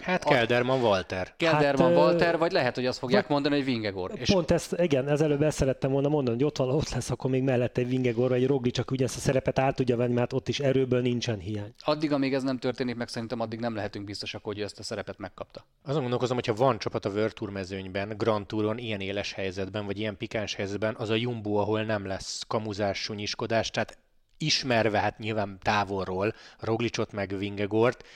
Hát 0.00 0.24
Kelderman 0.24 0.80
Walter. 0.80 1.34
Kelderman 1.36 1.86
hát, 1.86 1.96
Walter, 1.96 2.38
vagy 2.38 2.52
lehet, 2.52 2.74
hogy 2.74 2.86
azt 2.86 2.98
fogják 2.98 3.22
vagy, 3.22 3.30
mondani, 3.30 3.54
hogy 3.54 3.64
Vingegor. 3.64 4.10
És 4.14 4.30
pont 4.30 4.50
ezt, 4.50 4.76
igen, 4.78 5.08
ez 5.08 5.20
előbb 5.20 5.42
ezt 5.42 5.56
szerettem 5.56 5.90
volna 5.90 6.08
mondani, 6.08 6.36
hogy 6.36 6.46
ott, 6.46 6.56
van, 6.56 6.70
ott 6.70 6.88
lesz 6.88 7.10
akkor 7.10 7.30
még 7.30 7.42
mellette 7.42 7.80
egy 7.80 7.88
Vingegor, 7.88 8.28
vagy 8.28 8.42
egy 8.42 8.48
Rogli, 8.48 8.70
csak 8.70 8.90
ugye 8.90 9.04
ezt 9.04 9.16
a 9.16 9.20
szerepet 9.20 9.58
át 9.58 9.76
tudja 9.76 9.96
venni, 9.96 10.12
mert 10.12 10.32
ott 10.32 10.48
is 10.48 10.60
erőből 10.60 11.00
nincsen 11.00 11.38
hiány. 11.38 11.74
Addig, 11.84 12.12
amíg 12.12 12.34
ez 12.34 12.42
nem 12.42 12.58
történik, 12.58 12.94
meg 12.94 13.08
szerintem 13.08 13.40
addig 13.40 13.58
nem 13.58 13.74
lehetünk 13.94 14.04
biztosak, 14.04 14.44
hogy 14.44 14.58
ő 14.58 14.62
ezt 14.62 14.78
a 14.78 14.82
szerepet 14.82 15.18
megkapta. 15.18 15.64
Azon 15.82 16.00
gondolkozom, 16.00 16.36
hogyha 16.36 16.54
van 16.54 16.78
csapat 16.78 17.04
a 17.04 17.10
World 17.10 17.32
Tour 17.32 17.50
mezőnyben, 17.50 18.16
Grand 18.16 18.46
Touron 18.46 18.78
ilyen 18.78 19.00
éles 19.00 19.32
helyzetben, 19.32 19.86
vagy 19.86 19.98
ilyen 19.98 20.16
pikáns 20.16 20.54
helyzetben, 20.54 20.94
az 20.94 21.10
a 21.10 21.14
Jumbo, 21.14 21.54
ahol 21.54 21.82
nem 21.82 22.06
lesz 22.06 22.42
kamuzás, 22.46 22.98
sunyiskodás, 22.98 23.70
tehát 23.70 23.98
ismerve 24.38 24.98
hát 24.98 25.18
nyilván 25.18 25.58
távolról 25.62 26.34
Roglicot 26.58 27.12
meg 27.12 27.38
Vingegort, 27.38 28.06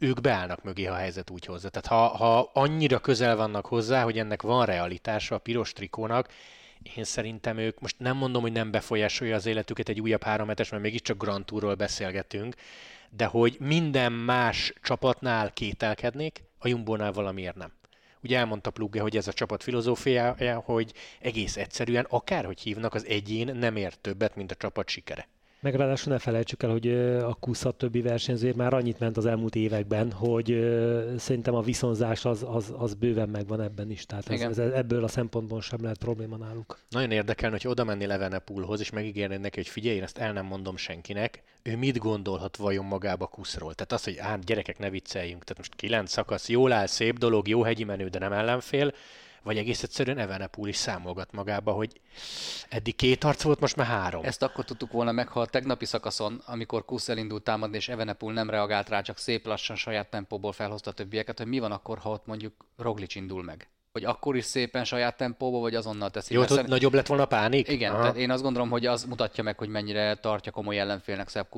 ők 0.00 0.20
beállnak 0.20 0.62
mögé, 0.62 0.84
ha 0.84 0.94
a 0.94 0.98
helyzet 0.98 1.30
úgy 1.30 1.44
hozza. 1.44 1.68
Tehát 1.68 1.86
ha, 1.86 2.16
ha 2.16 2.50
annyira 2.52 2.98
közel 2.98 3.36
vannak 3.36 3.66
hozzá, 3.66 4.02
hogy 4.02 4.18
ennek 4.18 4.42
van 4.42 4.66
realitása 4.66 5.34
a 5.34 5.38
piros 5.38 5.72
trikónak, 5.72 6.28
én 6.96 7.04
szerintem 7.04 7.58
ők, 7.58 7.80
most 7.80 7.98
nem 7.98 8.16
mondom, 8.16 8.42
hogy 8.42 8.52
nem 8.52 8.70
befolyásolja 8.70 9.34
az 9.34 9.46
életüket 9.46 9.88
egy 9.88 10.00
újabb 10.00 10.22
három 10.22 10.48
hetes, 10.48 10.70
mert 10.70 10.82
mégiscsak 10.82 11.22
Grand 11.22 11.44
Tourról 11.44 11.74
beszélgetünk, 11.74 12.54
de 13.10 13.26
hogy 13.26 13.56
minden 13.60 14.12
más 14.12 14.72
csapatnál 14.82 15.52
kételkednék, 15.52 16.44
a 16.58 16.68
Jumbónál 16.68 17.12
valamiért 17.12 17.56
nem. 17.56 17.72
Ugye 18.22 18.38
elmondta 18.38 18.70
Plugge, 18.70 19.00
hogy 19.00 19.16
ez 19.16 19.28
a 19.28 19.32
csapat 19.32 19.62
filozófiája, 19.62 20.58
hogy 20.58 20.92
egész 21.20 21.56
egyszerűen 21.56 22.06
akárhogy 22.08 22.60
hívnak, 22.60 22.94
az 22.94 23.06
egyén 23.06 23.56
nem 23.56 23.76
ér 23.76 23.94
többet, 23.94 24.36
mint 24.36 24.50
a 24.50 24.54
csapat 24.54 24.88
sikere. 24.88 25.28
Meg 25.60 25.74
ráadásul 25.74 26.12
ne 26.12 26.18
felejtsük 26.18 26.62
el, 26.62 26.70
hogy 26.70 26.88
a 27.18 27.34
Kusza 27.34 27.70
többi 27.70 28.00
versenyzőért 28.00 28.56
már 28.56 28.74
annyit 28.74 28.98
ment 28.98 29.16
az 29.16 29.26
elmúlt 29.26 29.54
években, 29.54 30.12
hogy 30.12 30.46
szerintem 31.16 31.54
a 31.54 31.60
viszonzás 31.60 32.24
az, 32.24 32.44
az, 32.48 32.74
az 32.76 32.94
bőven 32.94 33.28
megvan 33.28 33.60
ebben 33.60 33.90
is. 33.90 34.06
Tehát 34.06 34.30
ez, 34.30 34.40
ez, 34.40 34.58
ebből 34.58 35.04
a 35.04 35.08
szempontból 35.08 35.60
sem 35.60 35.82
lehet 35.82 35.98
probléma 35.98 36.36
náluk. 36.36 36.78
Nagyon 36.88 37.10
érdekel, 37.10 37.50
hogy 37.50 37.66
oda 37.66 37.84
menni 37.84 38.06
Levenepulhoz, 38.06 38.80
és 38.80 38.90
megígérni 38.90 39.36
neki, 39.36 39.56
hogy 39.56 39.68
figyelj, 39.68 39.96
én 39.96 40.02
ezt 40.02 40.18
el 40.18 40.32
nem 40.32 40.46
mondom 40.46 40.76
senkinek, 40.76 41.42
ő 41.62 41.76
mit 41.76 41.98
gondolhat 41.98 42.56
vajon 42.56 42.84
magába 42.84 43.26
Kuszról? 43.26 43.74
Tehát 43.74 43.92
az, 43.92 44.04
hogy 44.04 44.18
hát 44.18 44.44
gyerekek, 44.44 44.78
ne 44.78 44.90
vicceljünk, 44.90 45.44
tehát 45.44 45.58
most 45.58 45.74
kilenc 45.74 46.10
szakasz, 46.10 46.48
jól 46.48 46.72
áll, 46.72 46.86
szép 46.86 47.18
dolog, 47.18 47.48
jó 47.48 47.62
hegyi 47.62 47.84
menő, 47.84 48.08
de 48.08 48.18
nem 48.18 48.32
ellenfél, 48.32 48.92
vagy 49.42 49.56
egész 49.56 49.82
egyszerűen 49.82 50.18
Evenepul 50.18 50.68
is 50.68 50.76
számolgat 50.76 51.32
magába, 51.32 51.72
hogy 51.72 52.00
eddig 52.68 52.96
két 52.96 53.24
arc 53.24 53.42
volt, 53.42 53.60
most 53.60 53.76
már 53.76 53.86
három. 53.86 54.24
Ezt 54.24 54.42
akkor 54.42 54.64
tudtuk 54.64 54.92
volna 54.92 55.12
meg, 55.12 55.28
ha 55.28 55.40
a 55.40 55.46
tegnapi 55.46 55.84
szakaszon, 55.84 56.42
amikor 56.46 56.84
Kusz 56.84 57.08
elindult 57.08 57.42
támadni, 57.42 57.76
és 57.76 57.88
Evenepul 57.88 58.32
nem 58.32 58.50
reagált 58.50 58.88
rá, 58.88 59.00
csak 59.00 59.18
szép 59.18 59.46
lassan 59.46 59.76
saját 59.76 60.10
tempóból 60.10 60.52
felhozta 60.52 60.92
többieket, 60.92 61.38
hogy 61.38 61.46
mi 61.46 61.58
van 61.58 61.72
akkor, 61.72 61.98
ha 61.98 62.10
ott 62.10 62.26
mondjuk 62.26 62.52
Roglic 62.76 63.14
indul 63.14 63.42
meg 63.42 63.68
hogy 63.92 64.04
akkor 64.04 64.36
is 64.36 64.44
szépen 64.44 64.84
saját 64.84 65.16
tempóba, 65.16 65.58
vagy 65.58 65.74
azonnal 65.74 66.10
teszi. 66.10 66.34
Jó, 66.34 66.42
szerint... 66.42 66.68
nagyobb 66.68 66.94
lett 66.94 67.06
volna 67.06 67.22
a 67.22 67.26
pánik? 67.26 67.68
Igen, 67.68 67.92
tehát 67.92 68.16
én 68.16 68.30
azt 68.30 68.42
gondolom, 68.42 68.70
hogy 68.70 68.86
az 68.86 69.04
mutatja 69.04 69.42
meg, 69.42 69.58
hogy 69.58 69.68
mennyire 69.68 70.14
tartja 70.14 70.52
komoly 70.52 70.78
ellenfélnek 70.78 71.28
Sepp 71.28 71.54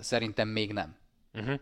Szerintem 0.00 0.48
még 0.48 0.72
nem. 0.72 0.96
Uh-huh. 1.34 1.60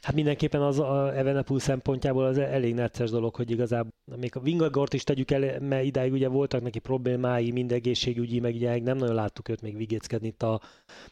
Hát 0.00 0.14
mindenképpen 0.14 0.62
az 0.62 0.78
a 0.78 1.16
Evenepul 1.16 1.58
szempontjából 1.58 2.24
az 2.24 2.38
elég 2.38 2.74
necces 2.74 3.10
dolog, 3.10 3.34
hogy 3.34 3.50
igazából 3.50 3.92
még 4.16 4.36
a 4.36 4.40
Vingagort 4.40 4.92
is 4.94 5.04
tegyük 5.04 5.30
el, 5.30 5.60
mert 5.60 5.84
idáig 5.84 6.12
ugye 6.12 6.28
voltak 6.28 6.62
neki 6.62 6.78
problémái, 6.78 7.50
mind 7.50 7.72
egészségügyi, 7.72 8.40
meg 8.40 8.54
ugye 8.54 8.80
nem 8.82 8.96
nagyon 8.96 9.14
láttuk 9.14 9.48
őt 9.48 9.62
még 9.62 9.76
vigéckedni 9.76 10.26
itt, 10.26 10.42
a, 10.42 10.60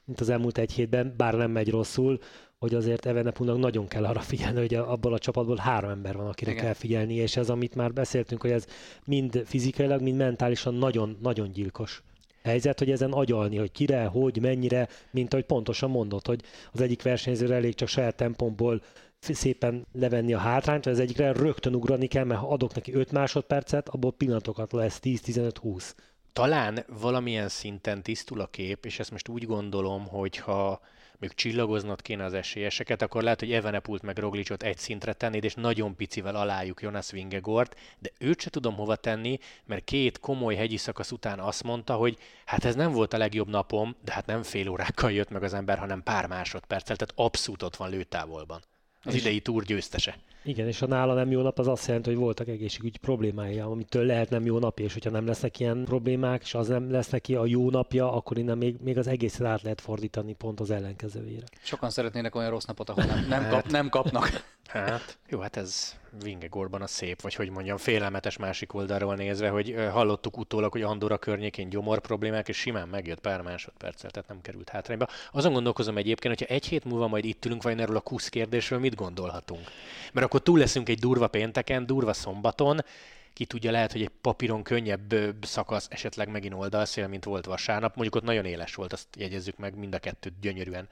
mint 0.04 0.20
az 0.20 0.28
elmúlt 0.28 0.58
egy 0.58 0.72
hétben, 0.72 1.14
bár 1.16 1.34
nem 1.34 1.50
megy 1.50 1.70
rosszul, 1.70 2.18
hogy 2.58 2.74
azért 2.74 3.06
Evenepulnak 3.06 3.58
nagyon 3.58 3.86
kell 3.86 4.04
arra 4.04 4.20
figyelni, 4.20 4.58
hogy 4.58 4.74
abból 4.74 5.12
a 5.12 5.18
csapatból 5.18 5.56
három 5.56 5.90
ember 5.90 6.16
van, 6.16 6.26
akire 6.26 6.50
Igen. 6.50 6.64
kell 6.64 6.74
figyelni, 6.74 7.14
és 7.14 7.36
ez, 7.36 7.50
amit 7.50 7.74
már 7.74 7.92
beszéltünk, 7.92 8.40
hogy 8.40 8.50
ez 8.50 8.66
mind 9.06 9.42
fizikailag, 9.44 10.00
mind 10.02 10.16
mentálisan 10.16 10.74
nagyon-nagyon 10.74 11.50
gyilkos 11.52 12.02
helyzet, 12.42 12.78
hogy 12.78 12.90
ezen 12.90 13.12
agyalni, 13.12 13.56
hogy 13.56 13.72
kire, 13.72 14.04
hogy, 14.04 14.40
mennyire, 14.40 14.88
mint 15.10 15.32
ahogy 15.32 15.44
pontosan 15.44 15.90
mondott, 15.90 16.26
hogy 16.26 16.42
az 16.72 16.80
egyik 16.80 17.02
versenyzőre 17.02 17.54
elég 17.54 17.74
csak 17.74 17.88
saját 17.88 18.16
tempomból 18.16 18.82
szépen 19.18 19.86
levenni 19.92 20.34
a 20.34 20.38
hátrányt, 20.38 20.84
vagy 20.84 20.92
az 20.92 21.00
egyikre 21.00 21.32
rögtön 21.32 21.74
ugrani 21.74 22.06
kell, 22.06 22.24
mert 22.24 22.40
ha 22.40 22.48
adok 22.48 22.74
neki 22.74 22.92
5 22.92 23.12
másodpercet, 23.12 23.88
abból 23.88 24.12
pillanatokat 24.12 24.72
lesz 24.72 25.00
10-15-20. 25.02 25.92
Talán 26.32 26.84
valamilyen 27.00 27.48
szinten 27.48 28.02
tisztul 28.02 28.40
a 28.40 28.46
kép, 28.46 28.84
és 28.84 28.98
ezt 28.98 29.10
most 29.10 29.28
úgy 29.28 29.46
gondolom, 29.46 30.06
hogy 30.06 30.36
ha 30.36 30.80
még 31.20 31.34
csillagoznod 31.34 32.02
kéne 32.02 32.24
az 32.24 32.34
esélyeseket, 32.34 33.02
akkor 33.02 33.22
lehet, 33.22 33.40
hogy 33.40 33.52
Evenepult 33.52 34.02
meg 34.02 34.18
Roglicot 34.18 34.62
egy 34.62 34.78
szintre 34.78 35.12
tennéd, 35.12 35.44
és 35.44 35.54
nagyon 35.54 35.96
picivel 35.96 36.34
alájuk 36.34 36.82
Jonas 36.82 37.10
Vingegort, 37.10 37.76
de 37.98 38.10
őt 38.18 38.40
se 38.40 38.50
tudom 38.50 38.74
hova 38.74 38.96
tenni, 38.96 39.38
mert 39.64 39.84
két 39.84 40.18
komoly 40.18 40.54
hegyi 40.54 40.76
szakasz 40.76 41.10
után 41.10 41.38
azt 41.38 41.62
mondta, 41.62 41.94
hogy 41.94 42.18
hát 42.44 42.64
ez 42.64 42.74
nem 42.74 42.92
volt 42.92 43.12
a 43.12 43.18
legjobb 43.18 43.48
napom, 43.48 43.96
de 44.04 44.12
hát 44.12 44.26
nem 44.26 44.42
fél 44.42 44.68
órákkal 44.68 45.12
jött 45.12 45.30
meg 45.30 45.42
az 45.42 45.54
ember, 45.54 45.78
hanem 45.78 46.02
pár 46.02 46.26
másodperccel, 46.26 46.96
tehát 46.96 47.14
abszolút 47.16 47.62
ott 47.62 47.76
van 47.76 47.90
lőtávolban. 47.90 48.62
Az 49.02 49.14
idei 49.14 49.40
túr 49.40 49.64
győztese. 49.64 50.18
Igen, 50.44 50.66
és 50.66 50.82
a 50.82 50.86
nála 50.86 51.14
nem 51.14 51.30
jó 51.30 51.42
nap 51.42 51.58
az 51.58 51.68
azt 51.68 51.86
jelenti, 51.86 52.08
hogy 52.08 52.18
voltak 52.18 52.48
egészségügyi 52.48 52.98
problémái, 52.98 53.58
amitől 53.58 54.04
lehet 54.04 54.30
nem 54.30 54.44
jó 54.44 54.58
napja, 54.58 54.84
és 54.84 54.92
hogyha 54.92 55.10
nem 55.10 55.26
lesznek 55.26 55.60
ilyen 55.60 55.84
problémák, 55.84 56.42
és 56.42 56.54
az 56.54 56.68
nem 56.68 56.90
lesz 56.90 57.08
neki 57.08 57.34
a 57.34 57.46
jó 57.46 57.70
napja, 57.70 58.12
akkor 58.12 58.38
innen 58.38 58.58
még, 58.58 58.76
még 58.80 58.98
az 58.98 59.06
egészet 59.06 59.46
át 59.46 59.62
lehet 59.62 59.80
fordítani 59.80 60.32
pont 60.32 60.60
az 60.60 60.70
ellenkezőjére. 60.70 61.46
Sokan 61.62 61.90
szeretnének 61.90 62.34
olyan 62.34 62.50
rossz 62.50 62.64
napot, 62.64 62.88
ahol 62.88 63.04
nem, 63.04 63.26
nem, 63.28 63.48
kap, 63.48 63.66
nem 63.66 63.88
kapnak. 63.88 64.58
Hát, 64.66 65.18
jó, 65.28 65.40
hát 65.40 65.56
ez 65.56 65.98
Vingegorban 66.22 66.82
a 66.82 66.86
szép, 66.86 67.20
vagy 67.20 67.34
hogy 67.34 67.50
mondjam, 67.50 67.76
félelmetes 67.76 68.36
másik 68.36 68.74
oldalról 68.74 69.14
nézve, 69.14 69.48
hogy 69.48 69.74
hallottuk 69.92 70.36
utólag, 70.36 70.72
hogy 70.72 70.82
Andorra 70.82 71.18
környékén 71.18 71.68
gyomor 71.68 72.00
problémák, 72.00 72.48
és 72.48 72.56
simán 72.56 72.88
megjött 72.88 73.20
pár 73.20 73.40
másodperccel, 73.40 74.10
tehát 74.10 74.28
nem 74.28 74.40
került 74.40 74.68
hátrányba. 74.68 75.06
Azon 75.32 75.52
gondolkozom 75.52 75.96
egyébként, 75.96 76.38
hogyha 76.38 76.54
egy 76.54 76.66
hét 76.66 76.84
múlva 76.84 77.06
majd 77.06 77.24
itt 77.24 77.44
ülünk, 77.44 77.62
vagy 77.62 77.80
erről 77.80 77.96
a 77.96 78.00
kusz 78.00 78.28
kérdésről 78.28 78.78
mit 78.78 78.94
gondolhatunk? 78.94 79.66
Mert 80.12 80.26
akkor 80.30 80.42
túl 80.42 80.58
leszünk 80.58 80.88
egy 80.88 80.98
durva 80.98 81.28
pénteken, 81.28 81.86
durva 81.86 82.12
szombaton, 82.12 82.84
ki 83.32 83.44
tudja, 83.44 83.70
lehet, 83.70 83.92
hogy 83.92 84.02
egy 84.02 84.10
papíron 84.20 84.62
könnyebb 84.62 85.14
szakasz 85.42 85.86
esetleg 85.90 86.28
megint 86.28 86.54
oldalszél, 86.54 87.08
mint 87.08 87.24
volt 87.24 87.46
vasárnap. 87.46 87.94
Mondjuk 87.94 88.14
ott 88.14 88.22
nagyon 88.22 88.44
éles 88.44 88.74
volt, 88.74 88.92
azt 88.92 89.06
jegyezzük 89.16 89.58
meg, 89.58 89.74
mind 89.74 89.94
a 89.94 89.98
kettőt 89.98 90.32
gyönyörűen, 90.40 90.88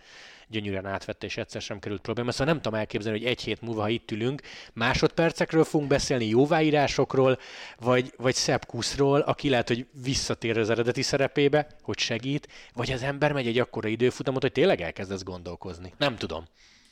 gyönyörűen 0.49 0.87
átvette, 0.87 1.27
és 1.27 1.37
egyszer 1.37 1.61
sem 1.61 1.79
került 1.79 2.01
probléma. 2.01 2.31
Szóval 2.31 2.47
nem 2.47 2.63
tudom 2.63 2.79
elképzelni, 2.79 3.19
hogy 3.19 3.27
egy 3.27 3.43
hét 3.43 3.61
múlva, 3.61 3.81
ha 3.81 3.89
itt 3.89 4.11
ülünk, 4.11 4.43
másodpercekről 4.73 5.65
fogunk 5.65 5.91
beszélni, 5.91 6.27
jóváírásokról, 6.27 7.39
vagy, 7.79 8.13
vagy 8.17 8.35
Szebb 8.35 8.67
Kuszról, 8.67 9.21
aki 9.21 9.49
lehet, 9.49 9.69
hogy 9.69 9.87
visszatér 10.03 10.59
az 10.59 10.71
eredeti 10.71 11.03
szerepébe, 11.03 11.67
hogy 11.83 11.99
segít, 11.99 12.49
vagy 12.75 12.93
az 12.93 13.03
ember 13.03 13.33
megy 13.33 13.47
egy 13.47 13.59
akkora 13.59 13.89
időfutamot, 13.89 14.43
hogy 14.43 14.53
tényleg 14.53 14.81
elkezdesz 14.81 15.23
gondolkozni. 15.23 15.93
Nem 15.99 16.17
tudom. 16.17 16.45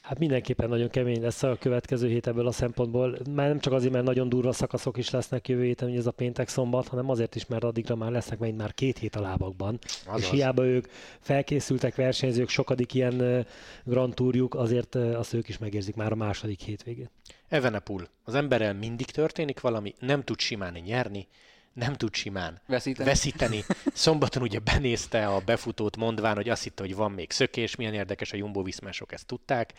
Hát 0.06 0.18
mindenképpen 0.18 0.68
nagyon 0.68 0.88
kemény 0.88 1.22
lesz 1.22 1.42
a 1.42 1.56
következő 1.60 2.08
hét 2.08 2.26
ebből 2.26 2.46
a 2.46 2.52
szempontból. 2.52 3.18
Már 3.34 3.48
nem 3.48 3.58
csak 3.58 3.72
azért, 3.72 3.92
mert 3.92 4.04
nagyon 4.04 4.28
durva 4.28 4.52
szakaszok 4.52 4.96
is 4.96 5.10
lesznek 5.10 5.48
jövő 5.48 5.64
héten, 5.64 5.88
hogy 5.88 5.98
ez 5.98 6.06
a 6.06 6.10
péntek 6.10 6.48
szombat, 6.48 6.88
hanem 6.88 7.10
azért 7.10 7.34
is, 7.34 7.46
mert 7.46 7.64
addigra 7.64 7.96
már 7.96 8.10
lesznek 8.10 8.38
megint 8.38 8.58
már 8.58 8.74
két 8.74 8.98
hét 8.98 9.16
a 9.16 9.20
lábakban. 9.20 9.78
Azaz. 10.06 10.20
És 10.20 10.30
hiába 10.30 10.64
ők 10.64 10.86
felkészültek 11.20 11.94
versenyzők, 11.94 12.48
sokadik 12.48 12.94
ilyen 12.94 13.46
Grand 13.84 14.14
Tourjuk, 14.14 14.54
azért 14.54 14.94
azt 14.94 15.32
ők 15.32 15.48
is 15.48 15.58
megérzik 15.58 15.94
már 15.94 16.12
a 16.12 16.16
második 16.16 16.60
hétvégén. 16.60 17.10
Evenepul. 17.48 18.08
Az 18.24 18.34
emberrel 18.34 18.74
mindig 18.74 19.06
történik 19.06 19.60
valami, 19.60 19.94
nem 19.98 20.22
tud 20.22 20.40
simán 20.40 20.72
nyerni, 20.84 21.28
nem 21.76 21.94
tud 21.94 22.14
simán 22.14 22.60
veszíteni. 22.66 23.08
veszíteni. 23.08 23.64
Szombaton 23.92 24.42
ugye 24.42 24.58
benézte 24.58 25.26
a 25.26 25.40
befutót 25.40 25.96
mondván, 25.96 26.34
hogy 26.34 26.48
azt 26.48 26.62
hitte, 26.62 26.82
hogy 26.82 26.94
van 26.94 27.12
még 27.12 27.30
szökés, 27.30 27.76
milyen 27.76 27.94
érdekes, 27.94 28.32
a 28.32 28.36
Jumbo 28.36 28.62
Viszmások 28.62 29.12
ezt 29.12 29.26
tudták. 29.26 29.72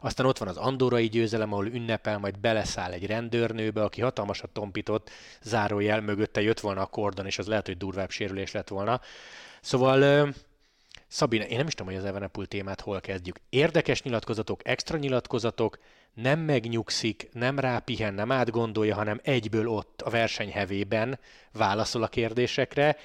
Aztán 0.00 0.26
ott 0.26 0.38
van 0.38 0.48
az 0.48 0.56
andorai 0.56 1.08
győzelem, 1.08 1.52
ahol 1.52 1.66
ünnepel, 1.66 2.18
majd 2.18 2.38
beleszáll 2.38 2.92
egy 2.92 3.06
rendőrnőbe, 3.06 3.82
aki 3.82 4.00
hatalmasat 4.00 4.50
tompított, 4.50 5.10
zárójel 5.42 6.00
mögötte 6.00 6.42
jött 6.42 6.60
volna 6.60 6.80
a 6.80 6.86
kordon, 6.86 7.26
és 7.26 7.38
az 7.38 7.46
lehet, 7.46 7.66
hogy 7.66 7.76
durvább 7.76 8.10
sérülés 8.10 8.52
lett 8.52 8.68
volna. 8.68 9.00
Szóval 9.60 10.28
Szabina, 11.14 11.44
én 11.44 11.56
nem 11.56 11.66
is 11.66 11.74
tudom, 11.74 11.92
hogy 11.92 12.02
az 12.02 12.08
Evenepul 12.08 12.46
témát 12.46 12.80
hol 12.80 13.00
kezdjük. 13.00 13.40
Érdekes 13.48 14.02
nyilatkozatok, 14.02 14.60
extra 14.68 14.98
nyilatkozatok, 14.98 15.78
nem 16.14 16.40
megnyugszik, 16.40 17.28
nem 17.32 17.58
rápihen, 17.58 18.14
nem 18.14 18.32
átgondolja, 18.32 18.94
hanem 18.94 19.20
egyből 19.22 19.68
ott 19.68 20.02
a 20.02 20.10
verseny 20.10 20.50
hevében 20.50 21.18
válaszol 21.52 22.02
a 22.02 22.08
kérdésekre, 22.08 22.96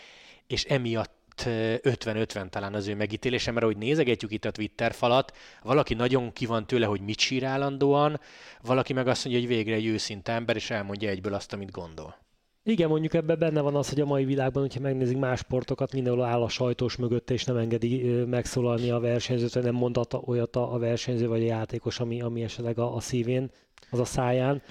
és 0.47 0.63
emiatt 0.63 1.43
50-50 1.43 2.49
talán 2.49 2.73
az 2.73 2.87
ő 2.87 2.95
megítélése, 2.95 3.51
mert 3.51 3.63
ahogy 3.63 3.77
nézegetjük 3.77 4.31
itt 4.31 4.45
a 4.45 4.51
Twitter 4.51 4.93
falat, 4.93 5.37
valaki 5.63 5.93
nagyon 5.93 6.33
ki 6.33 6.45
van 6.45 6.67
tőle, 6.67 6.85
hogy 6.85 7.01
mit 7.01 7.19
sír 7.19 7.43
állandóan, 7.43 8.19
valaki 8.61 8.93
meg 8.93 9.07
azt 9.07 9.25
mondja, 9.25 9.43
hogy 9.43 9.55
végre 9.55 9.75
egy 9.75 9.85
őszinte 9.85 10.31
ember, 10.31 10.55
és 10.55 10.69
elmondja 10.69 11.09
egyből 11.09 11.33
azt, 11.33 11.53
amit 11.53 11.71
gondol. 11.71 12.28
Igen, 12.69 12.89
mondjuk 12.89 13.13
ebben 13.13 13.39
benne 13.39 13.61
van 13.61 13.75
az, 13.75 13.89
hogy 13.89 14.01
a 14.01 14.05
mai 14.05 14.25
világban, 14.25 14.61
hogyha 14.61 14.79
megnézik 14.79 15.17
más 15.17 15.39
sportokat, 15.39 15.93
mindenhol 15.93 16.23
áll 16.23 16.41
a 16.41 16.49
sajtós 16.49 16.95
mögötte, 16.95 17.33
és 17.33 17.43
nem 17.43 17.57
engedi 17.57 18.01
megszólalni 18.27 18.89
a 18.89 18.99
versenyzőt, 18.99 19.53
vagy 19.53 19.63
nem 19.63 19.75
mondhat 19.75 20.13
olyat 20.25 20.55
a 20.55 20.77
versenyző 20.77 21.27
vagy 21.27 21.41
a 21.41 21.45
játékos, 21.45 21.99
ami, 21.99 22.21
ami 22.21 22.43
esetleg 22.43 22.79
a, 22.79 22.95
a 22.95 22.99
szívén, 22.99 23.49
az 23.89 23.99
a 23.99 24.05
száján. 24.05 24.61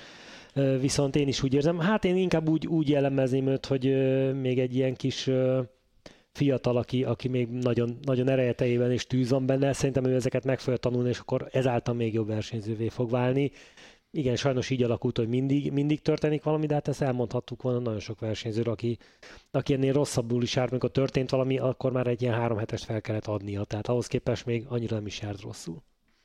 Viszont 0.81 1.17
én 1.17 1.29
is 1.29 1.43
úgy 1.43 1.55
érzem, 1.55 1.79
hát 1.79 2.05
én 2.05 2.17
inkább 2.17 2.49
úgy, 2.49 2.67
úgy 2.67 2.89
jellemezném 2.89 3.47
őt, 3.47 3.67
hogy 3.67 3.85
még 4.41 4.59
egy 4.59 4.75
ilyen 4.75 4.95
kis 4.95 5.31
fiatal, 6.33 6.77
aki, 6.77 7.05
aki 7.05 7.29
még 7.29 7.49
nagyon, 7.49 7.99
nagyon 8.03 8.29
erejetejében 8.29 8.93
és 8.93 9.07
tűz 9.07 9.31
van 9.31 9.47
benne, 9.47 9.73
szerintem 9.73 10.05
ő 10.05 10.15
ezeket 10.15 10.45
meg 10.45 10.61
fogja 10.61 10.79
tanulni, 10.79 11.09
és 11.09 11.19
akkor 11.19 11.49
ezáltal 11.53 11.95
még 11.95 12.15
jobb 12.15 12.27
versenyzővé 12.27 12.89
fog 12.89 13.11
válni 13.11 13.51
igen, 14.11 14.37
sajnos 14.37 14.71
így 14.71 14.83
alakult, 14.83 15.17
hogy 15.17 15.29
mindig, 15.29 15.73
mindig 15.73 16.01
történik 16.01 16.43
valami, 16.43 16.67
de 16.67 16.75
hát 16.75 16.89
ezt 16.89 17.03
elmondhattuk 17.03 17.63
volna 17.63 17.79
nagyon 17.79 18.01
sok 18.01 18.21
versenyzőről, 18.21 18.73
aki, 18.73 18.99
aki 19.51 19.73
ennél 19.73 19.93
rosszabbul 19.93 20.43
is 20.43 20.57
járt, 20.57 20.71
amikor 20.71 20.91
történt 20.91 21.31
valami, 21.31 21.59
akkor 21.59 21.93
már 21.93 22.07
egy 22.07 22.23
ilyen 22.23 22.35
három 22.35 22.59
hetest 22.59 22.85
fel 22.85 23.01
kellett 23.01 23.27
adnia, 23.27 23.65
tehát 23.65 23.89
ahhoz 23.89 24.07
képest 24.07 24.47
még 24.47 24.65
annyira 24.69 24.97
nem 24.97 25.07
is 25.07 25.21
járt 25.21 25.41
rosszul. 25.41 25.83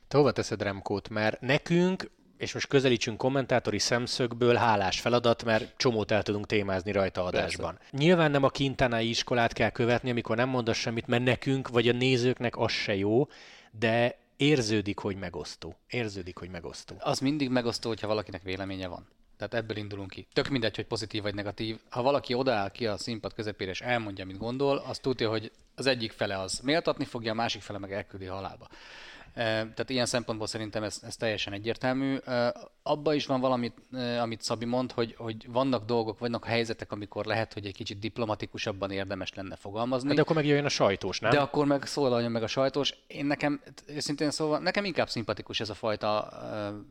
Te 0.08 0.16
hova 0.16 0.32
teszed 0.32 0.62
Remkót? 0.62 1.08
Mert 1.08 1.40
nekünk, 1.40 2.10
és 2.36 2.52
most 2.52 2.68
közelítsünk 2.68 3.18
kommentátori 3.18 3.78
szemszögből, 3.78 4.54
hálás 4.54 5.00
feladat, 5.00 5.44
mert 5.44 5.76
csomót 5.76 6.10
el 6.10 6.22
tudunk 6.22 6.46
témázni 6.46 6.92
rajta 6.92 7.24
adásban. 7.24 7.74
Persze. 7.74 7.96
Nyilván 7.96 8.30
nem 8.30 8.42
a 8.42 8.48
kintánai 8.48 9.08
iskolát 9.08 9.52
kell 9.52 9.70
követni, 9.70 10.10
amikor 10.10 10.36
nem 10.36 10.48
mondasz 10.48 10.76
semmit, 10.76 11.06
mert 11.06 11.24
nekünk 11.24 11.68
vagy 11.68 11.88
a 11.88 11.92
nézőknek 11.92 12.56
az 12.56 12.70
se 12.70 12.96
jó, 12.96 13.26
de 13.78 14.18
érződik, 14.36 14.98
hogy 14.98 15.16
megosztó. 15.16 15.76
Érződik, 15.88 16.38
hogy 16.38 16.50
megosztó. 16.50 16.96
Az 16.98 17.18
mindig 17.18 17.50
megosztó, 17.50 17.88
hogyha 17.88 18.06
valakinek 18.06 18.42
véleménye 18.42 18.86
van. 18.88 19.06
Tehát 19.36 19.54
ebből 19.54 19.76
indulunk 19.76 20.10
ki. 20.10 20.26
Tök 20.32 20.48
mindegy, 20.48 20.76
hogy 20.76 20.86
pozitív 20.86 21.22
vagy 21.22 21.34
negatív. 21.34 21.78
Ha 21.88 22.02
valaki 22.02 22.34
odaáll 22.34 22.70
ki 22.70 22.86
a 22.86 22.96
színpad 22.96 23.34
közepére 23.34 23.70
és 23.70 23.80
elmondja, 23.80 24.24
amit 24.24 24.38
gondol, 24.38 24.76
az 24.76 24.98
tudja, 24.98 25.28
hogy 25.28 25.52
az 25.74 25.86
egyik 25.86 26.12
fele 26.12 26.38
az 26.38 26.58
méltatni 26.58 27.04
fogja, 27.04 27.32
a 27.32 27.34
másik 27.34 27.62
fele 27.62 27.78
meg 27.78 27.92
elküldi 27.92 28.24
halába. 28.24 28.68
Tehát 29.34 29.90
ilyen 29.90 30.06
szempontból 30.06 30.46
szerintem 30.46 30.82
ez, 30.82 31.00
ez 31.02 31.16
teljesen 31.16 31.52
egyértelmű. 31.52 32.16
Abba 32.82 33.14
is 33.14 33.26
van 33.26 33.40
valamit, 33.40 33.74
amit 34.20 34.42
Szabi 34.42 34.64
mond, 34.64 34.92
hogy, 34.92 35.14
hogy 35.18 35.52
vannak 35.52 35.84
dolgok, 35.84 36.18
vannak 36.18 36.44
helyzetek, 36.44 36.92
amikor 36.92 37.24
lehet, 37.24 37.52
hogy 37.52 37.66
egy 37.66 37.74
kicsit 37.74 37.98
diplomatikusabban 37.98 38.90
érdemes 38.90 39.34
lenne 39.34 39.56
fogalmazni. 39.56 40.06
Hát 40.06 40.16
de 40.16 40.22
akkor 40.22 40.36
meg 40.36 40.46
jöjjön 40.46 40.64
a 40.64 40.68
sajtós, 40.68 41.20
nem? 41.20 41.30
De 41.30 41.40
akkor 41.40 41.66
meg 41.66 41.86
szólaljon 41.86 42.30
meg 42.30 42.42
a 42.42 42.46
sajtós. 42.46 42.94
Én 43.06 43.26
nekem, 43.26 43.60
őszintén 43.86 44.30
szóval, 44.30 44.58
nekem 44.58 44.84
inkább 44.84 45.08
szimpatikus 45.08 45.60
ez 45.60 45.70
a 45.70 45.74
fajta 45.74 46.32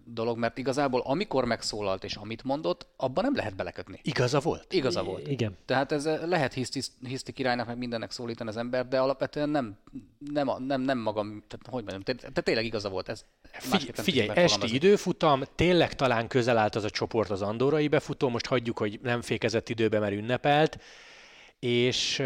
dolog, 0.05 0.37
mert 0.37 0.57
igazából 0.57 1.01
amikor 1.05 1.45
megszólalt 1.45 2.03
és 2.03 2.15
amit 2.15 2.43
mondott, 2.43 2.87
abban 2.97 3.23
nem 3.23 3.35
lehet 3.35 3.55
belekötni. 3.55 3.99
Igaza 4.03 4.39
volt? 4.39 4.73
Igaza 4.73 5.01
I- 5.01 5.05
volt. 5.05 5.27
Igen. 5.27 5.57
Tehát 5.65 5.91
ez 5.91 6.05
lehet 6.05 6.53
hiszti, 6.53 6.81
hiszti 7.07 7.31
királynak, 7.31 7.67
meg 7.67 7.77
mindennek 7.77 8.11
szólítani 8.11 8.49
az 8.49 8.57
ember, 8.57 8.87
de 8.87 8.99
alapvetően 8.99 9.49
nem, 9.49 9.77
nem, 10.31 10.49
nem, 10.65 10.81
nem 10.81 10.97
magam, 10.97 11.43
tehát 11.47 11.67
hogy 11.69 11.83
mondjam, 11.83 12.32
de 12.33 12.41
tényleg 12.41 12.65
igaza 12.65 12.89
volt 12.89 13.09
ez. 13.09 13.25
Figy- 13.51 13.99
figyelj, 13.99 14.29
esti 14.33 14.73
időfutam, 14.73 15.43
tényleg 15.55 15.93
talán 15.93 16.27
közel 16.27 16.57
állt 16.57 16.75
az 16.75 16.83
a 16.83 16.89
csoport 16.89 17.29
az 17.29 17.41
andorai 17.41 17.87
befutó, 17.87 18.29
most 18.29 18.45
hagyjuk, 18.45 18.77
hogy 18.77 18.99
nem 19.01 19.21
fékezett 19.21 19.69
időbe, 19.69 19.99
mert 19.99 20.13
ünnepelt, 20.13 20.81
és 21.59 22.23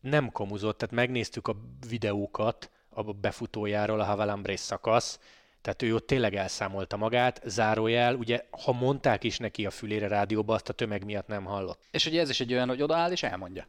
nem 0.00 0.32
komuzott, 0.32 0.78
tehát 0.78 0.94
megnéztük 0.94 1.48
a 1.48 1.56
videókat 1.88 2.70
a 2.88 3.02
befutójáról, 3.02 4.00
a 4.00 4.04
Havalambrés 4.04 4.60
szakasz, 4.60 5.18
tehát 5.60 5.82
ő 5.82 5.94
ott 5.94 6.06
tényleg 6.06 6.34
elszámolta 6.34 6.96
magát, 6.96 7.40
zárójel, 7.44 8.14
ugye 8.14 8.44
ha 8.64 8.72
mondták 8.72 9.24
is 9.24 9.38
neki 9.38 9.66
a 9.66 9.70
fülére 9.70 10.08
rádióba, 10.08 10.54
azt 10.54 10.68
a 10.68 10.72
tömeg 10.72 11.04
miatt 11.04 11.26
nem 11.26 11.44
hallott. 11.44 11.80
És 11.90 12.06
ugye 12.06 12.20
ez 12.20 12.30
is 12.30 12.40
egy 12.40 12.52
olyan, 12.52 12.68
hogy 12.68 12.82
odaáll 12.82 13.10
és 13.10 13.22
elmondja. 13.22 13.66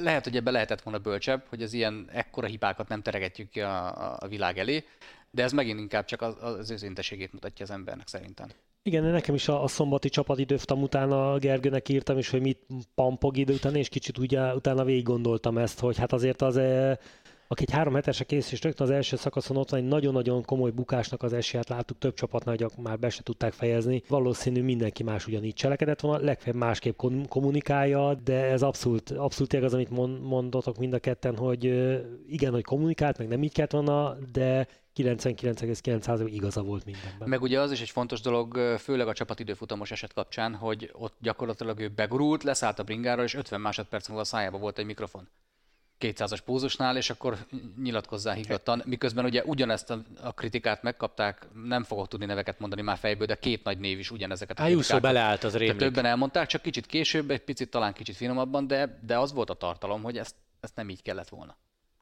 Lehet, 0.00 0.24
hogy 0.24 0.36
ebbe 0.36 0.50
lehetett 0.50 0.82
volna 0.82 0.98
bölcsebb, 0.98 1.44
hogy 1.48 1.62
az 1.62 1.72
ilyen 1.72 2.08
ekkora 2.12 2.46
hibákat 2.46 2.88
nem 2.88 3.02
teregetjük 3.02 3.50
ki 3.50 3.60
a, 3.60 4.16
a 4.18 4.28
világ 4.28 4.58
elé, 4.58 4.84
de 5.30 5.42
ez 5.42 5.52
megint 5.52 5.78
inkább 5.78 6.04
csak 6.04 6.22
az, 6.22 6.34
az 6.40 6.70
őszinteségét 6.70 7.32
mutatja 7.32 7.64
az 7.64 7.70
embernek 7.70 8.08
szerintem. 8.08 8.48
Igen, 8.82 9.04
nekem 9.04 9.34
is 9.34 9.48
a, 9.48 9.62
a 9.62 9.68
szombati 9.68 10.08
csapatidőftam 10.08 10.82
utána 10.82 11.38
Gergőnek 11.38 11.88
írtam 11.88 12.18
is, 12.18 12.30
hogy 12.30 12.40
mit 12.40 12.66
pampog 12.94 13.36
idő 13.36 13.52
után, 13.52 13.74
és 13.74 13.88
kicsit 13.88 14.18
ugye 14.18 14.54
utána 14.54 14.84
végig 14.84 15.02
gondoltam 15.02 15.58
ezt, 15.58 15.80
hogy 15.80 15.98
hát 15.98 16.12
azért 16.12 16.42
az 16.42 16.56
e, 16.56 16.98
aki 17.50 17.64
egy 17.66 17.74
három 17.74 17.94
hetesre 17.94 18.24
kész, 18.24 18.52
és 18.52 18.62
rögtön 18.62 18.86
az 18.86 18.92
első 18.92 19.16
szakaszon 19.16 19.56
ott 19.56 19.70
van 19.70 19.80
egy 19.80 19.86
nagyon-nagyon 19.86 20.44
komoly 20.44 20.70
bukásnak 20.70 21.22
az 21.22 21.32
esélyét 21.32 21.68
láttuk 21.68 21.98
több 21.98 22.14
csapatnál, 22.14 22.56
hogy 22.58 22.84
már 22.84 22.98
be 22.98 23.10
se 23.10 23.22
tudták 23.22 23.52
fejezni. 23.52 24.02
Valószínű 24.08 24.62
mindenki 24.62 25.02
más 25.02 25.26
ugyanígy 25.26 25.54
cselekedett 25.54 26.00
volna, 26.00 26.24
legfeljebb 26.24 26.60
másképp 26.60 27.00
kommunikálja, 27.28 28.14
de 28.14 28.44
ez 28.44 28.62
abszolút, 28.62 29.10
abszolút 29.10 29.54
az, 29.54 29.74
amit 29.74 29.90
mondotok 30.20 30.78
mind 30.78 30.92
a 30.92 30.98
ketten, 30.98 31.36
hogy 31.36 31.64
igen, 32.28 32.52
hogy 32.52 32.64
kommunikált, 32.64 33.18
meg 33.18 33.28
nem 33.28 33.42
így 33.42 33.52
kellett 33.52 33.72
volna, 33.72 34.16
de 34.32 34.68
99,9% 34.96 36.28
igaza 36.32 36.62
volt 36.62 36.84
mindenben. 36.84 37.28
Meg 37.28 37.42
ugye 37.42 37.60
az 37.60 37.72
is 37.72 37.80
egy 37.80 37.90
fontos 37.90 38.20
dolog, 38.20 38.56
főleg 38.78 39.08
a 39.08 39.12
csapatidőfutamos 39.12 39.90
eset 39.90 40.12
kapcsán, 40.12 40.54
hogy 40.54 40.90
ott 40.92 41.16
gyakorlatilag 41.20 41.80
ő 41.80 41.88
begurult, 41.88 42.42
leszállt 42.42 42.78
a 42.78 42.82
bringára, 42.82 43.22
és 43.22 43.34
50 43.34 43.60
másodperc 43.60 44.08
múlva 44.08 44.22
a 44.22 44.26
szájába 44.26 44.58
volt 44.58 44.78
egy 44.78 44.86
mikrofon. 44.86 45.28
200-as 46.00 46.38
pózusnál, 46.44 46.96
és 46.96 47.10
akkor 47.10 47.46
nyilatkozzál 47.82 48.34
higgadtan. 48.34 48.82
Miközben 48.84 49.24
ugye 49.24 49.44
ugyanezt 49.44 49.90
a, 49.90 50.32
kritikát 50.34 50.82
megkapták, 50.82 51.46
nem 51.64 51.84
fogok 51.84 52.08
tudni 52.08 52.26
neveket 52.26 52.58
mondani 52.58 52.82
már 52.82 52.98
fejből, 52.98 53.26
de 53.26 53.38
két 53.38 53.64
nagy 53.64 53.78
név 53.78 53.98
is 53.98 54.10
ugyanezeket 54.10 54.58
a 54.58 54.62
Ayuso 54.62 55.00
beleállt 55.00 55.44
az 55.44 55.56
rémlik. 55.56 55.78
Többen 55.78 56.04
elmondták, 56.04 56.46
csak 56.46 56.62
kicsit 56.62 56.86
később, 56.86 57.30
egy 57.30 57.44
picit 57.44 57.70
talán 57.70 57.92
kicsit 57.92 58.16
finomabban, 58.16 58.66
de, 58.66 58.98
de 59.06 59.18
az 59.18 59.32
volt 59.32 59.50
a 59.50 59.54
tartalom, 59.54 60.02
hogy 60.02 60.18
ezt, 60.18 60.34
ezt 60.60 60.76
nem 60.76 60.88
így 60.88 61.02
kellett 61.02 61.28
volna 61.28 61.56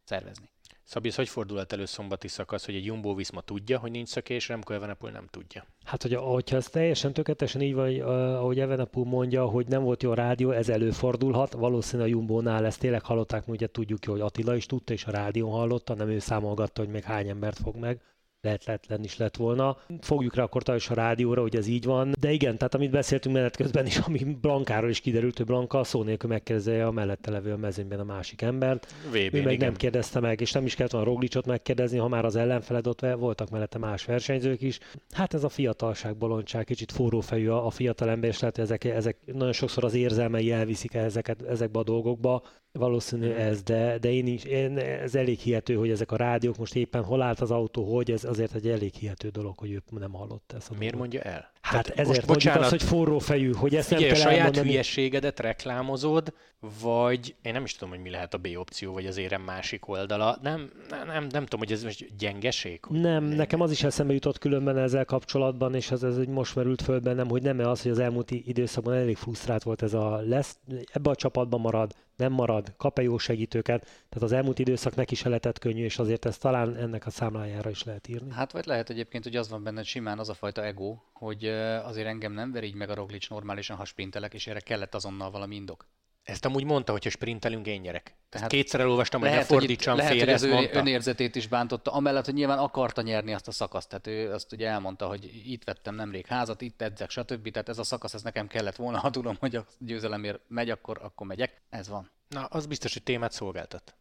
szervezni. 0.04 0.48
Szabi, 0.88 1.08
ez 1.08 1.14
hogy 1.14 1.28
fordulhat 1.28 1.72
elő 1.72 1.84
szombati 1.84 2.28
szakasz, 2.28 2.64
hogy 2.64 2.74
egy 2.74 2.84
Jumbo 2.84 3.14
Viszma 3.14 3.40
tudja, 3.40 3.78
hogy 3.78 3.90
nincs 3.90 4.08
szökés, 4.08 4.36
és 4.36 4.48
Remco 4.48 4.74
Evenepoel 4.74 5.12
nem 5.12 5.26
tudja? 5.30 5.66
Hát, 5.84 6.02
hogy, 6.02 6.14
hogyha 6.14 6.56
ez 6.56 6.68
teljesen 6.68 7.12
tökéletesen 7.12 7.60
így 7.60 7.74
van, 7.74 8.00
ahogy 8.34 8.60
Evenepoel 8.60 9.06
mondja, 9.06 9.46
hogy 9.46 9.66
nem 9.66 9.82
volt 9.82 10.02
jó 10.02 10.12
rádió, 10.12 10.50
ez 10.50 10.68
előfordulhat. 10.68 11.52
Valószínűleg 11.52 12.12
a 12.12 12.14
Jumbo-nál 12.14 12.64
ezt 12.64 12.80
tényleg 12.80 13.02
hallották, 13.02 13.48
ugye 13.48 13.66
tudjuk 13.66 14.04
hogy 14.04 14.20
Attila 14.20 14.56
is 14.56 14.66
tudta, 14.66 14.92
és 14.92 15.04
a 15.04 15.10
rádión 15.10 15.50
hallotta, 15.50 15.94
nem 15.94 16.08
ő 16.08 16.18
számolgatta, 16.18 16.80
hogy 16.80 16.90
még 16.90 17.02
hány 17.02 17.28
embert 17.28 17.58
fog 17.58 17.76
meg 17.76 18.00
lehetetlen 18.46 19.04
is 19.04 19.16
lett 19.16 19.36
volna. 19.36 19.76
Fogjuk 20.00 20.34
rá 20.34 20.42
akkor 20.42 20.62
is 20.76 20.90
a 20.90 20.94
rádióra, 20.94 21.40
hogy 21.40 21.56
ez 21.56 21.66
így 21.66 21.84
van. 21.84 22.14
De 22.20 22.32
igen, 22.32 22.56
tehát 22.56 22.74
amit 22.74 22.90
beszéltünk 22.90 23.34
menet 23.34 23.56
közben 23.56 23.86
is, 23.86 23.98
ami 23.98 24.18
Blankáról 24.40 24.90
is 24.90 25.00
kiderült, 25.00 25.36
hogy 25.36 25.46
Blanka 25.46 25.84
szó 25.84 26.02
nélkül 26.02 26.30
megkérdezi 26.30 26.78
a 26.78 26.90
mellette 26.90 27.30
levő 27.30 27.52
a 27.52 27.56
mezőnyben 27.56 28.00
a 28.00 28.04
másik 28.04 28.42
embert. 28.42 28.94
VB, 29.08 29.14
ő 29.14 29.42
meg 29.42 29.52
igen. 29.52 29.56
nem 29.58 29.76
kérdezte 29.76 30.20
meg, 30.20 30.40
és 30.40 30.52
nem 30.52 30.64
is 30.64 30.74
kellett 30.74 30.92
volna 30.92 31.06
Roglicsot 31.06 31.46
megkérdezni, 31.46 31.98
ha 31.98 32.08
már 32.08 32.24
az 32.24 32.36
ellenfeled 32.36 32.86
ott 32.86 33.00
voltak 33.00 33.50
mellette 33.50 33.78
más 33.78 34.04
versenyzők 34.04 34.60
is. 34.60 34.78
Hát 35.10 35.34
ez 35.34 35.44
a 35.44 35.48
fiatalság, 35.48 36.16
bolondság, 36.16 36.64
kicsit 36.64 36.92
forrófejű 36.92 37.48
a, 37.48 37.66
a 37.66 37.70
fiatal 37.70 38.08
ember, 38.08 38.30
és 38.30 38.38
lehet, 38.38 38.56
hogy 38.56 38.64
ezek, 38.64 38.84
ezek 38.84 39.16
nagyon 39.24 39.52
sokszor 39.52 39.84
az 39.84 39.94
érzelmei 39.94 40.52
elviszik 40.52 40.94
ezeket, 40.94 41.42
ezekbe 41.42 41.78
a 41.78 41.82
dolgokba. 41.82 42.42
Valószínű 42.76 43.28
mm. 43.28 43.36
ez, 43.36 43.62
de, 43.62 43.98
de 43.98 44.12
én 44.12 44.26
is, 44.26 44.44
én, 44.44 44.78
ez 44.78 45.14
elég 45.14 45.38
hihető, 45.38 45.74
hogy 45.74 45.90
ezek 45.90 46.12
a 46.12 46.16
rádiók 46.16 46.56
most 46.56 46.74
éppen 46.74 47.04
hol 47.04 47.22
állt 47.22 47.40
az 47.40 47.50
autó, 47.50 47.94
hogy 47.94 48.10
ez 48.10 48.24
azért 48.24 48.54
egy 48.54 48.68
elég 48.68 48.94
hihető 48.94 49.28
dolog, 49.28 49.58
hogy 49.58 49.70
ő 49.70 49.82
nem 49.98 50.12
hallott 50.12 50.52
ezt. 50.56 50.78
Miért 50.78 50.80
dolgot. 50.94 50.98
mondja 50.98 51.20
el? 51.20 51.50
Hát 51.60 51.84
Tehát 51.84 51.98
ezért 51.98 52.26
most, 52.26 52.26
bocsánat, 52.26 52.64
az, 52.64 52.70
hogy 52.70 52.82
forró 52.82 53.18
fejű, 53.18 53.52
hogy 53.52 53.74
ezt 53.74 53.88
figyelj, 53.88 54.06
nem 54.06 54.14
kell 54.14 54.22
saját 54.22 54.38
elmondani. 54.38 54.68
hülyeségedet 54.68 55.40
reklámozod, 55.40 56.32
vagy 56.80 57.34
én 57.42 57.52
nem 57.52 57.64
is 57.64 57.72
tudom, 57.72 57.94
hogy 57.94 58.02
mi 58.02 58.10
lehet 58.10 58.34
a 58.34 58.38
B 58.38 58.48
opció, 58.56 58.92
vagy 58.92 59.06
az 59.06 59.16
érem 59.16 59.42
másik 59.42 59.88
oldala. 59.88 60.38
Nem, 60.42 60.70
nem, 60.90 61.06
nem, 61.06 61.26
nem 61.30 61.42
tudom, 61.42 61.60
hogy 61.60 61.72
ez 61.72 61.82
most 61.82 62.16
gyengeség? 62.18 62.80
Nem, 62.88 63.24
nekem 63.24 63.60
az 63.60 63.70
is 63.70 63.82
eszembe 63.82 64.12
jutott 64.12 64.38
különben 64.38 64.78
ezzel 64.78 65.04
kapcsolatban, 65.04 65.74
és 65.74 65.90
ez, 65.90 66.02
ez 66.02 66.16
most 66.16 66.54
merült 66.54 66.82
föl 66.82 67.00
bennem, 67.00 67.28
hogy 67.28 67.42
nem 67.42 67.58
az, 67.58 67.82
hogy 67.82 67.90
az 67.90 67.98
elmúlt 67.98 68.30
időszakban 68.30 68.94
elég 68.94 69.16
frusztrált 69.16 69.62
volt 69.62 69.82
ez 69.82 69.94
a 69.94 70.20
lesz, 70.24 70.58
ebbe 70.92 71.10
a 71.10 71.14
csapatban 71.14 71.60
marad, 71.60 71.94
nem 72.16 72.32
marad, 72.32 72.74
kap-e 72.76 73.02
jó 73.02 73.18
segítőket. 73.18 73.82
Tehát 73.84 74.22
az 74.22 74.32
elmúlt 74.32 74.58
időszak 74.58 74.94
neki 74.94 75.14
se 75.14 75.28
letett 75.28 75.58
könnyű, 75.58 75.84
és 75.84 75.98
azért 75.98 76.24
ezt 76.24 76.40
talán 76.40 76.76
ennek 76.76 77.06
a 77.06 77.10
számlájára 77.10 77.70
is 77.70 77.84
lehet 77.84 78.08
írni. 78.08 78.32
Hát 78.32 78.52
vagy 78.52 78.66
lehet 78.66 78.90
egyébként, 78.90 79.24
hogy 79.24 79.36
az 79.36 79.48
van 79.48 79.62
benne 79.62 79.82
simán 79.82 80.18
az 80.18 80.28
a 80.28 80.34
fajta 80.34 80.64
ego, 80.64 80.96
hogy 81.12 81.44
azért 81.84 82.06
engem 82.06 82.32
nem 82.32 82.52
ver 82.52 82.64
így 82.64 82.74
meg 82.74 82.90
a 82.90 82.94
Roglic 82.94 83.28
normálisan, 83.28 83.76
ha 83.76 83.84
sprintelek, 83.84 84.34
és 84.34 84.46
erre 84.46 84.60
kellett 84.60 84.94
azonnal 84.94 85.30
valami 85.30 85.54
indok. 85.54 85.86
Ezt 86.26 86.44
amúgy 86.44 86.64
mondta, 86.64 86.92
hogy 86.92 87.04
ha 87.04 87.10
sprintelünk, 87.10 87.66
én 87.66 87.80
nyerek. 87.80 88.14
Tehát 88.28 88.48
kétszer 88.48 88.80
elolvastam, 88.80 89.20
hogy 89.20 89.30
ne 89.30 89.42
fordítsam 89.42 89.96
lehet, 89.96 90.12
félre, 90.12 90.24
hogy 90.24 90.34
az 90.34 90.42
ön, 90.42 90.68
önérzetét 90.72 91.34
is 91.34 91.46
bántotta, 91.46 91.92
amellett, 91.92 92.24
hogy 92.24 92.34
nyilván 92.34 92.58
akarta 92.58 93.02
nyerni 93.02 93.34
azt 93.34 93.48
a 93.48 93.52
szakaszt. 93.52 93.88
Tehát 93.88 94.06
ő 94.06 94.32
azt 94.32 94.52
ugye 94.52 94.68
elmondta, 94.68 95.06
hogy 95.06 95.42
itt 95.44 95.64
vettem 95.64 95.94
nemrég 95.94 96.26
házat, 96.26 96.60
itt 96.60 96.82
edzek, 96.82 97.10
stb. 97.10 97.50
Tehát 97.50 97.68
ez 97.68 97.78
a 97.78 97.84
szakasz, 97.84 98.14
ez 98.14 98.22
nekem 98.22 98.46
kellett 98.46 98.76
volna, 98.76 98.98
ha 98.98 99.10
tudom, 99.10 99.36
hogy 99.40 99.56
a 99.56 99.66
győzelemért 99.78 100.40
megy, 100.48 100.70
akkor, 100.70 100.98
akkor 101.02 101.26
megyek. 101.26 101.60
Ez 101.70 101.88
van. 101.88 102.10
Na, 102.28 102.44
az 102.44 102.66
biztos, 102.66 102.92
hogy 102.92 103.02
témát 103.02 103.32
szolgáltat. 103.32 103.94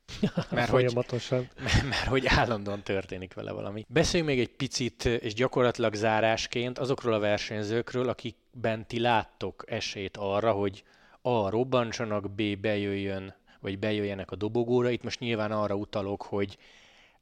Mert 0.49 0.69
Folyamatosan. 0.69 1.37
Hogy, 1.37 1.63
mert, 1.63 1.83
mert 1.83 2.07
hogy 2.07 2.25
állandóan 2.27 2.83
történik 2.83 3.33
vele 3.33 3.51
valami. 3.51 3.85
Beszéljünk 3.87 4.29
még 4.29 4.39
egy 4.39 4.55
picit, 4.55 5.05
és 5.05 5.33
gyakorlatilag 5.33 5.93
zárásként 5.93 6.79
azokról 6.79 7.13
a 7.13 7.19
versenyzőkről, 7.19 8.09
akikben 8.09 8.87
ti 8.87 8.99
láttok 8.99 9.63
esélyt 9.67 10.17
arra, 10.17 10.51
hogy 10.51 10.83
A. 11.27 11.49
robbantsanak, 11.49 12.31
B. 12.31 12.57
bejöjjön, 12.57 13.35
vagy 13.59 13.79
bejöjjenek 13.79 14.31
a 14.31 14.35
dobogóra. 14.35 14.89
Itt 14.89 15.03
most 15.03 15.19
nyilván 15.19 15.51
arra 15.51 15.75
utalok, 15.75 16.21
hogy 16.21 16.57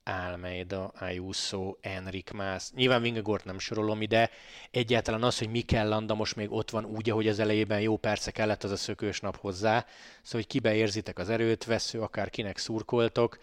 Almeida, 0.03 0.87
Ayuso, 0.87 1.75
Enrik 1.81 2.31
Mász. 2.31 2.71
Nyilván 2.71 3.01
Vingegort 3.01 3.45
nem 3.45 3.59
sorolom 3.59 4.01
ide. 4.01 4.29
Egyáltalán 4.71 5.23
az, 5.23 5.37
hogy 5.37 5.49
Mikel 5.49 5.87
Landa 5.87 6.15
most 6.15 6.35
még 6.35 6.51
ott 6.51 6.69
van 6.69 6.85
úgy, 6.85 7.09
ahogy 7.09 7.27
az 7.27 7.39
elejében 7.39 7.81
jó 7.81 7.97
perce 7.97 8.31
kellett 8.31 8.63
az 8.63 8.71
a 8.71 8.77
szökős 8.77 9.19
nap 9.19 9.37
hozzá. 9.37 9.79
Szóval, 10.21 10.41
hogy 10.41 10.47
kibe 10.47 10.75
érzitek 10.75 11.19
az 11.19 11.29
erőt, 11.29 11.65
vesző, 11.65 12.01
akár 12.01 12.29
kinek 12.29 12.57
szurkoltok. 12.57 13.37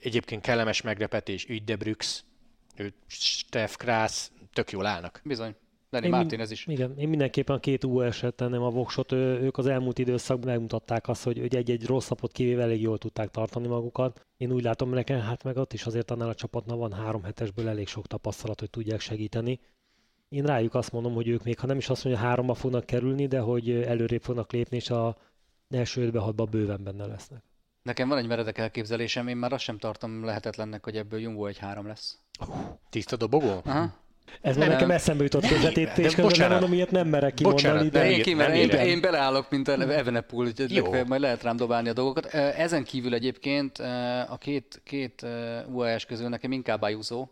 Egyébként 0.00 0.42
kellemes 0.42 0.82
meglepetés, 0.82 1.48
Ügydebrüx, 1.48 2.24
Steff 3.06 3.76
Krász, 3.76 4.32
tök 4.52 4.70
jól 4.70 4.86
állnak. 4.86 5.20
Bizony. 5.24 5.54
Lenny 6.00 6.10
Martinez 6.10 6.50
is. 6.50 6.66
Igen, 6.66 6.98
én 6.98 7.08
mindenképpen 7.08 7.56
a 7.56 7.58
két 7.58 7.84
US-et 7.84 8.34
tenném 8.34 8.62
a 8.62 8.70
voksot. 8.70 9.12
Ők 9.12 9.58
az 9.58 9.66
elmúlt 9.66 9.98
időszakban 9.98 10.50
megmutatták 10.50 11.08
azt, 11.08 11.24
hogy 11.24 11.54
egy-egy 11.54 11.86
rossz 11.86 12.08
napot 12.08 12.32
kivéve 12.32 12.62
elég 12.62 12.80
jól 12.80 12.98
tudták 12.98 13.30
tartani 13.30 13.66
magukat. 13.66 14.26
Én 14.36 14.52
úgy 14.52 14.62
látom, 14.62 14.90
nekem 14.90 15.20
hát 15.20 15.44
meg 15.44 15.56
ott 15.56 15.72
is 15.72 15.86
azért 15.86 16.10
annál 16.10 16.28
a 16.28 16.34
csapatnál 16.34 16.76
van 16.76 16.92
három 16.92 17.22
hetesből 17.22 17.68
elég 17.68 17.86
sok 17.86 18.06
tapasztalat, 18.06 18.60
hogy 18.60 18.70
tudják 18.70 19.00
segíteni. 19.00 19.60
Én 20.28 20.44
rájuk 20.44 20.74
azt 20.74 20.92
mondom, 20.92 21.14
hogy 21.14 21.28
ők 21.28 21.44
még, 21.44 21.58
ha 21.58 21.66
nem 21.66 21.76
is 21.76 21.88
azt 21.88 22.04
mondja, 22.04 22.22
háromba 22.22 22.54
fognak 22.54 22.86
kerülni, 22.86 23.26
de 23.26 23.38
hogy 23.38 23.70
előrébb 23.70 24.22
fognak 24.22 24.52
lépni, 24.52 24.76
és 24.76 24.90
a 24.90 25.16
első 25.70 26.06
5 26.06 26.16
hatba 26.16 26.44
bőven 26.44 26.84
benne 26.84 27.06
lesznek. 27.06 27.42
Nekem 27.82 28.08
van 28.08 28.18
egy 28.18 28.26
meredek 28.26 28.58
elképzelésem, 28.58 29.28
én 29.28 29.36
már 29.36 29.52
azt 29.52 29.62
sem 29.62 29.78
tartom 29.78 30.24
lehetetlennek, 30.24 30.84
hogy 30.84 30.96
ebből 30.96 31.20
Jumbo 31.20 31.46
egy 31.46 31.58
három 31.58 31.86
lesz. 31.86 32.18
Tiszta 32.90 33.16
dobogó? 33.16 33.60
Aha. 33.64 34.04
Ez 34.40 34.56
már 34.56 34.68
nekem 34.68 34.90
eszembe 34.90 35.22
jutott 35.22 35.46
közvetítés, 35.46 36.14
közben 36.14 36.38
nem 36.38 36.50
mondom, 36.50 36.72
ilyet 36.72 36.90
nem 36.90 37.08
merek 37.08 37.34
kimondani. 37.34 37.88
De... 37.88 38.10
Én, 38.10 38.22
kimer, 38.22 38.54
én, 38.54 38.68
én 38.68 39.00
beleállok, 39.00 39.50
mint 39.50 39.68
Evenepul, 39.68 40.44
hogy 40.44 41.06
majd 41.06 41.20
lehet 41.20 41.42
rám 41.42 41.56
dobálni 41.56 41.88
a 41.88 41.92
dolgokat. 41.92 42.26
Ezen 42.34 42.84
kívül 42.84 43.14
egyébként 43.14 43.78
a 44.28 44.36
két, 44.40 44.80
két 44.84 45.26
UAS 45.72 46.04
közül 46.04 46.28
nekem 46.28 46.52
inkább 46.52 46.82
Ayuso, 46.82 47.26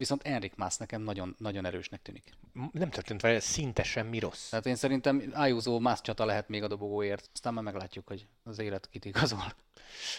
Viszont 0.00 0.22
Enrik 0.22 0.54
Mász 0.56 0.76
nekem 0.76 1.02
nagyon, 1.02 1.34
nagyon 1.38 1.66
erősnek 1.66 2.02
tűnik. 2.02 2.24
Nem 2.72 2.90
történt 2.90 3.20
vele 3.20 3.40
szinte 3.40 3.82
semmi 3.82 4.18
rossz. 4.18 4.48
Tehát 4.48 4.66
én 4.66 4.76
szerintem 4.76 5.30
Ayuso 5.34 5.78
Mász 5.78 6.00
csata 6.00 6.24
lehet 6.24 6.48
még 6.48 6.62
a 6.62 6.68
dobogóért. 6.68 7.30
Aztán 7.32 7.54
már 7.54 7.64
meglátjuk, 7.64 8.06
hogy 8.06 8.26
az 8.44 8.58
élet 8.58 8.88
kit 8.90 9.04
igazol. 9.04 9.54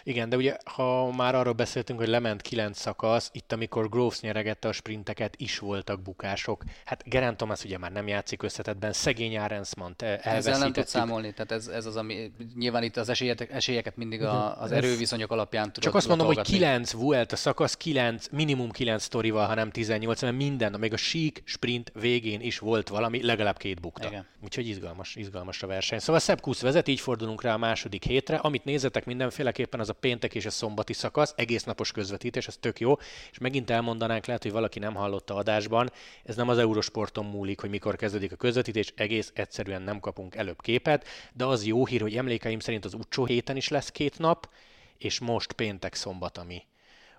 Igen, 0.04 0.30
de 0.30 0.36
ugye, 0.36 0.58
ha 0.64 1.12
már 1.12 1.36
arról 1.36 1.54
beszéltünk, 1.54 2.00
hogy 2.00 2.08
lement 2.08 2.42
kilenc 2.42 2.80
szakasz, 2.80 3.30
itt 3.34 3.52
amikor 3.52 3.90
Groves 3.90 4.20
nyeregette 4.20 4.68
a 4.68 4.72
sprinteket, 4.72 5.36
is 5.38 5.60
voltak 5.60 6.02
bukások. 6.02 6.64
Hát 6.86 7.04
Geraint 7.06 7.38
Thomas 7.38 7.64
ugye 7.64 7.78
már 7.78 7.92
nem 7.92 8.08
játszik 8.08 8.44
összetetben, 8.44 8.94
szegény 8.94 9.38
Arensmant 9.38 10.02
elveszítettük. 10.02 10.38
Ezzel 10.38 10.60
nem 10.60 10.74
tud 10.74 10.88
számolni, 10.88 11.34
tehát 11.34 11.52
ez, 11.52 11.68
ez 11.68 11.86
az, 11.86 11.96
ami 11.96 12.32
nyilván 12.56 12.84
itt 12.84 12.98
az 12.98 13.10
esélyeket, 13.10 13.52
esélyeket 13.52 13.96
mindig 13.96 14.24
a, 14.24 14.62
az 14.62 14.72
erőviszonyok 14.72 15.32
alapján 15.32 15.66
tudod 15.66 15.84
Csak 15.84 15.96
azt 15.96 16.08
mondom, 16.08 16.28
hogy 16.28 16.42
kilenc 16.42 16.92
volt 16.92 17.32
a 17.32 17.36
szakasz, 17.36 17.76
kilenc, 17.76 18.28
minimum 18.28 18.72
kilenc 18.72 19.04
sztorival, 19.04 19.48
ha 19.48 19.54
nem 19.72 19.84
18, 19.84 20.22
mert 20.22 20.36
minden, 20.36 20.80
még 20.80 20.94
a 20.94 20.98
sík 20.98 21.42
sprint 21.46 21.92
végén 22.00 22.42
is 22.42 22.60
volt 22.60 22.88
valami, 22.88 23.24
legalább 23.24 23.58
két 23.58 23.82
bukta. 23.82 24.08
Igen. 24.08 24.26
Úgyhogy 24.44 24.68
izgalmas, 24.68 25.16
izgalmas 25.16 25.64
a 25.64 25.68
verseny. 25.68 26.00
Szóval 26.00 26.20
Szebb 26.22 26.42
Kusz 26.42 26.62
vezet, 26.62 26.88
így 26.88 27.00
fordulunk 27.00 27.42
rá 27.42 27.54
a 27.54 27.58
második 27.58 28.04
hétre. 28.04 28.36
Amit 28.36 28.64
nézetek 28.64 29.06
mindenféleképpen 29.06 29.80
az 29.80 29.90
a 29.90 29.94
péntek 29.94 30.36
és 30.36 30.46
a 30.46 30.50
szombati 30.50 30.94
szakasz, 30.94 31.34
egész 31.38 31.64
napos 31.64 31.92
közvetítés, 31.92 32.48
ez 32.48 32.58
tök 32.60 32.80
jó. 32.80 32.98
És 33.32 33.38
megint 33.38 33.70
elmondanánk, 33.70 34.26
lehet, 34.26 34.44
hogy 34.44 34.52
valaki 34.52 34.80
nem 34.80 34.94
hallotta 34.94 35.36
adásban, 35.36 35.92
ez 36.24 36.36
nem 36.36 36.50
az 36.50 36.58
Eurosporton 36.58 37.26
múlik, 37.26 37.60
hogy 37.60 37.70
mikor 37.70 37.96
kezdődik 37.96 38.32
a 38.32 38.36
közvetítés, 38.36 38.94
egész 38.96 39.32
egyszerűen 39.36 39.82
nem 39.82 40.00
kapunk 40.00 40.36
előbb 40.36 40.62
képet, 40.62 41.08
de 41.34 41.46
az 41.46 41.66
jó 41.66 41.86
hír, 41.86 42.02
hogy 42.02 42.16
emlékeim 42.16 42.60
szerint 42.60 42.86
az 42.86 42.94
utcsó 42.94 43.26
héten 43.26 43.56
is 43.56 43.68
lesz 43.68 43.90
két 43.90 44.20
nap, 44.20 44.50
és 44.98 45.20
most 45.20 45.52
péntek 45.52 45.96
szombat, 45.96 46.38
ami, 46.38 46.64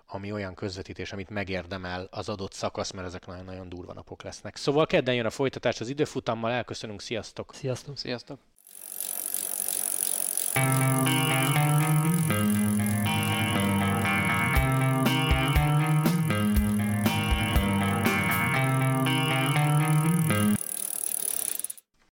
ami 0.07 0.31
olyan 0.31 0.53
közvetítés, 0.53 1.13
amit 1.13 1.29
megérdemel 1.29 2.07
az 2.11 2.29
adott 2.29 2.53
szakasz, 2.53 2.91
mert 2.91 3.07
ezek 3.07 3.25
nagyon-nagyon 3.25 3.69
durva 3.69 3.93
napok 3.93 4.23
lesznek. 4.23 4.55
Szóval 4.55 4.85
kedden 4.85 5.15
jön 5.15 5.25
a 5.25 5.29
folytatás 5.29 5.81
az 5.81 5.89
időfutammal, 5.89 6.51
elköszönünk, 6.51 7.01
sziasztok! 7.01 7.53
Sziasztok! 7.53 7.97
Sziasztok! 7.97 8.39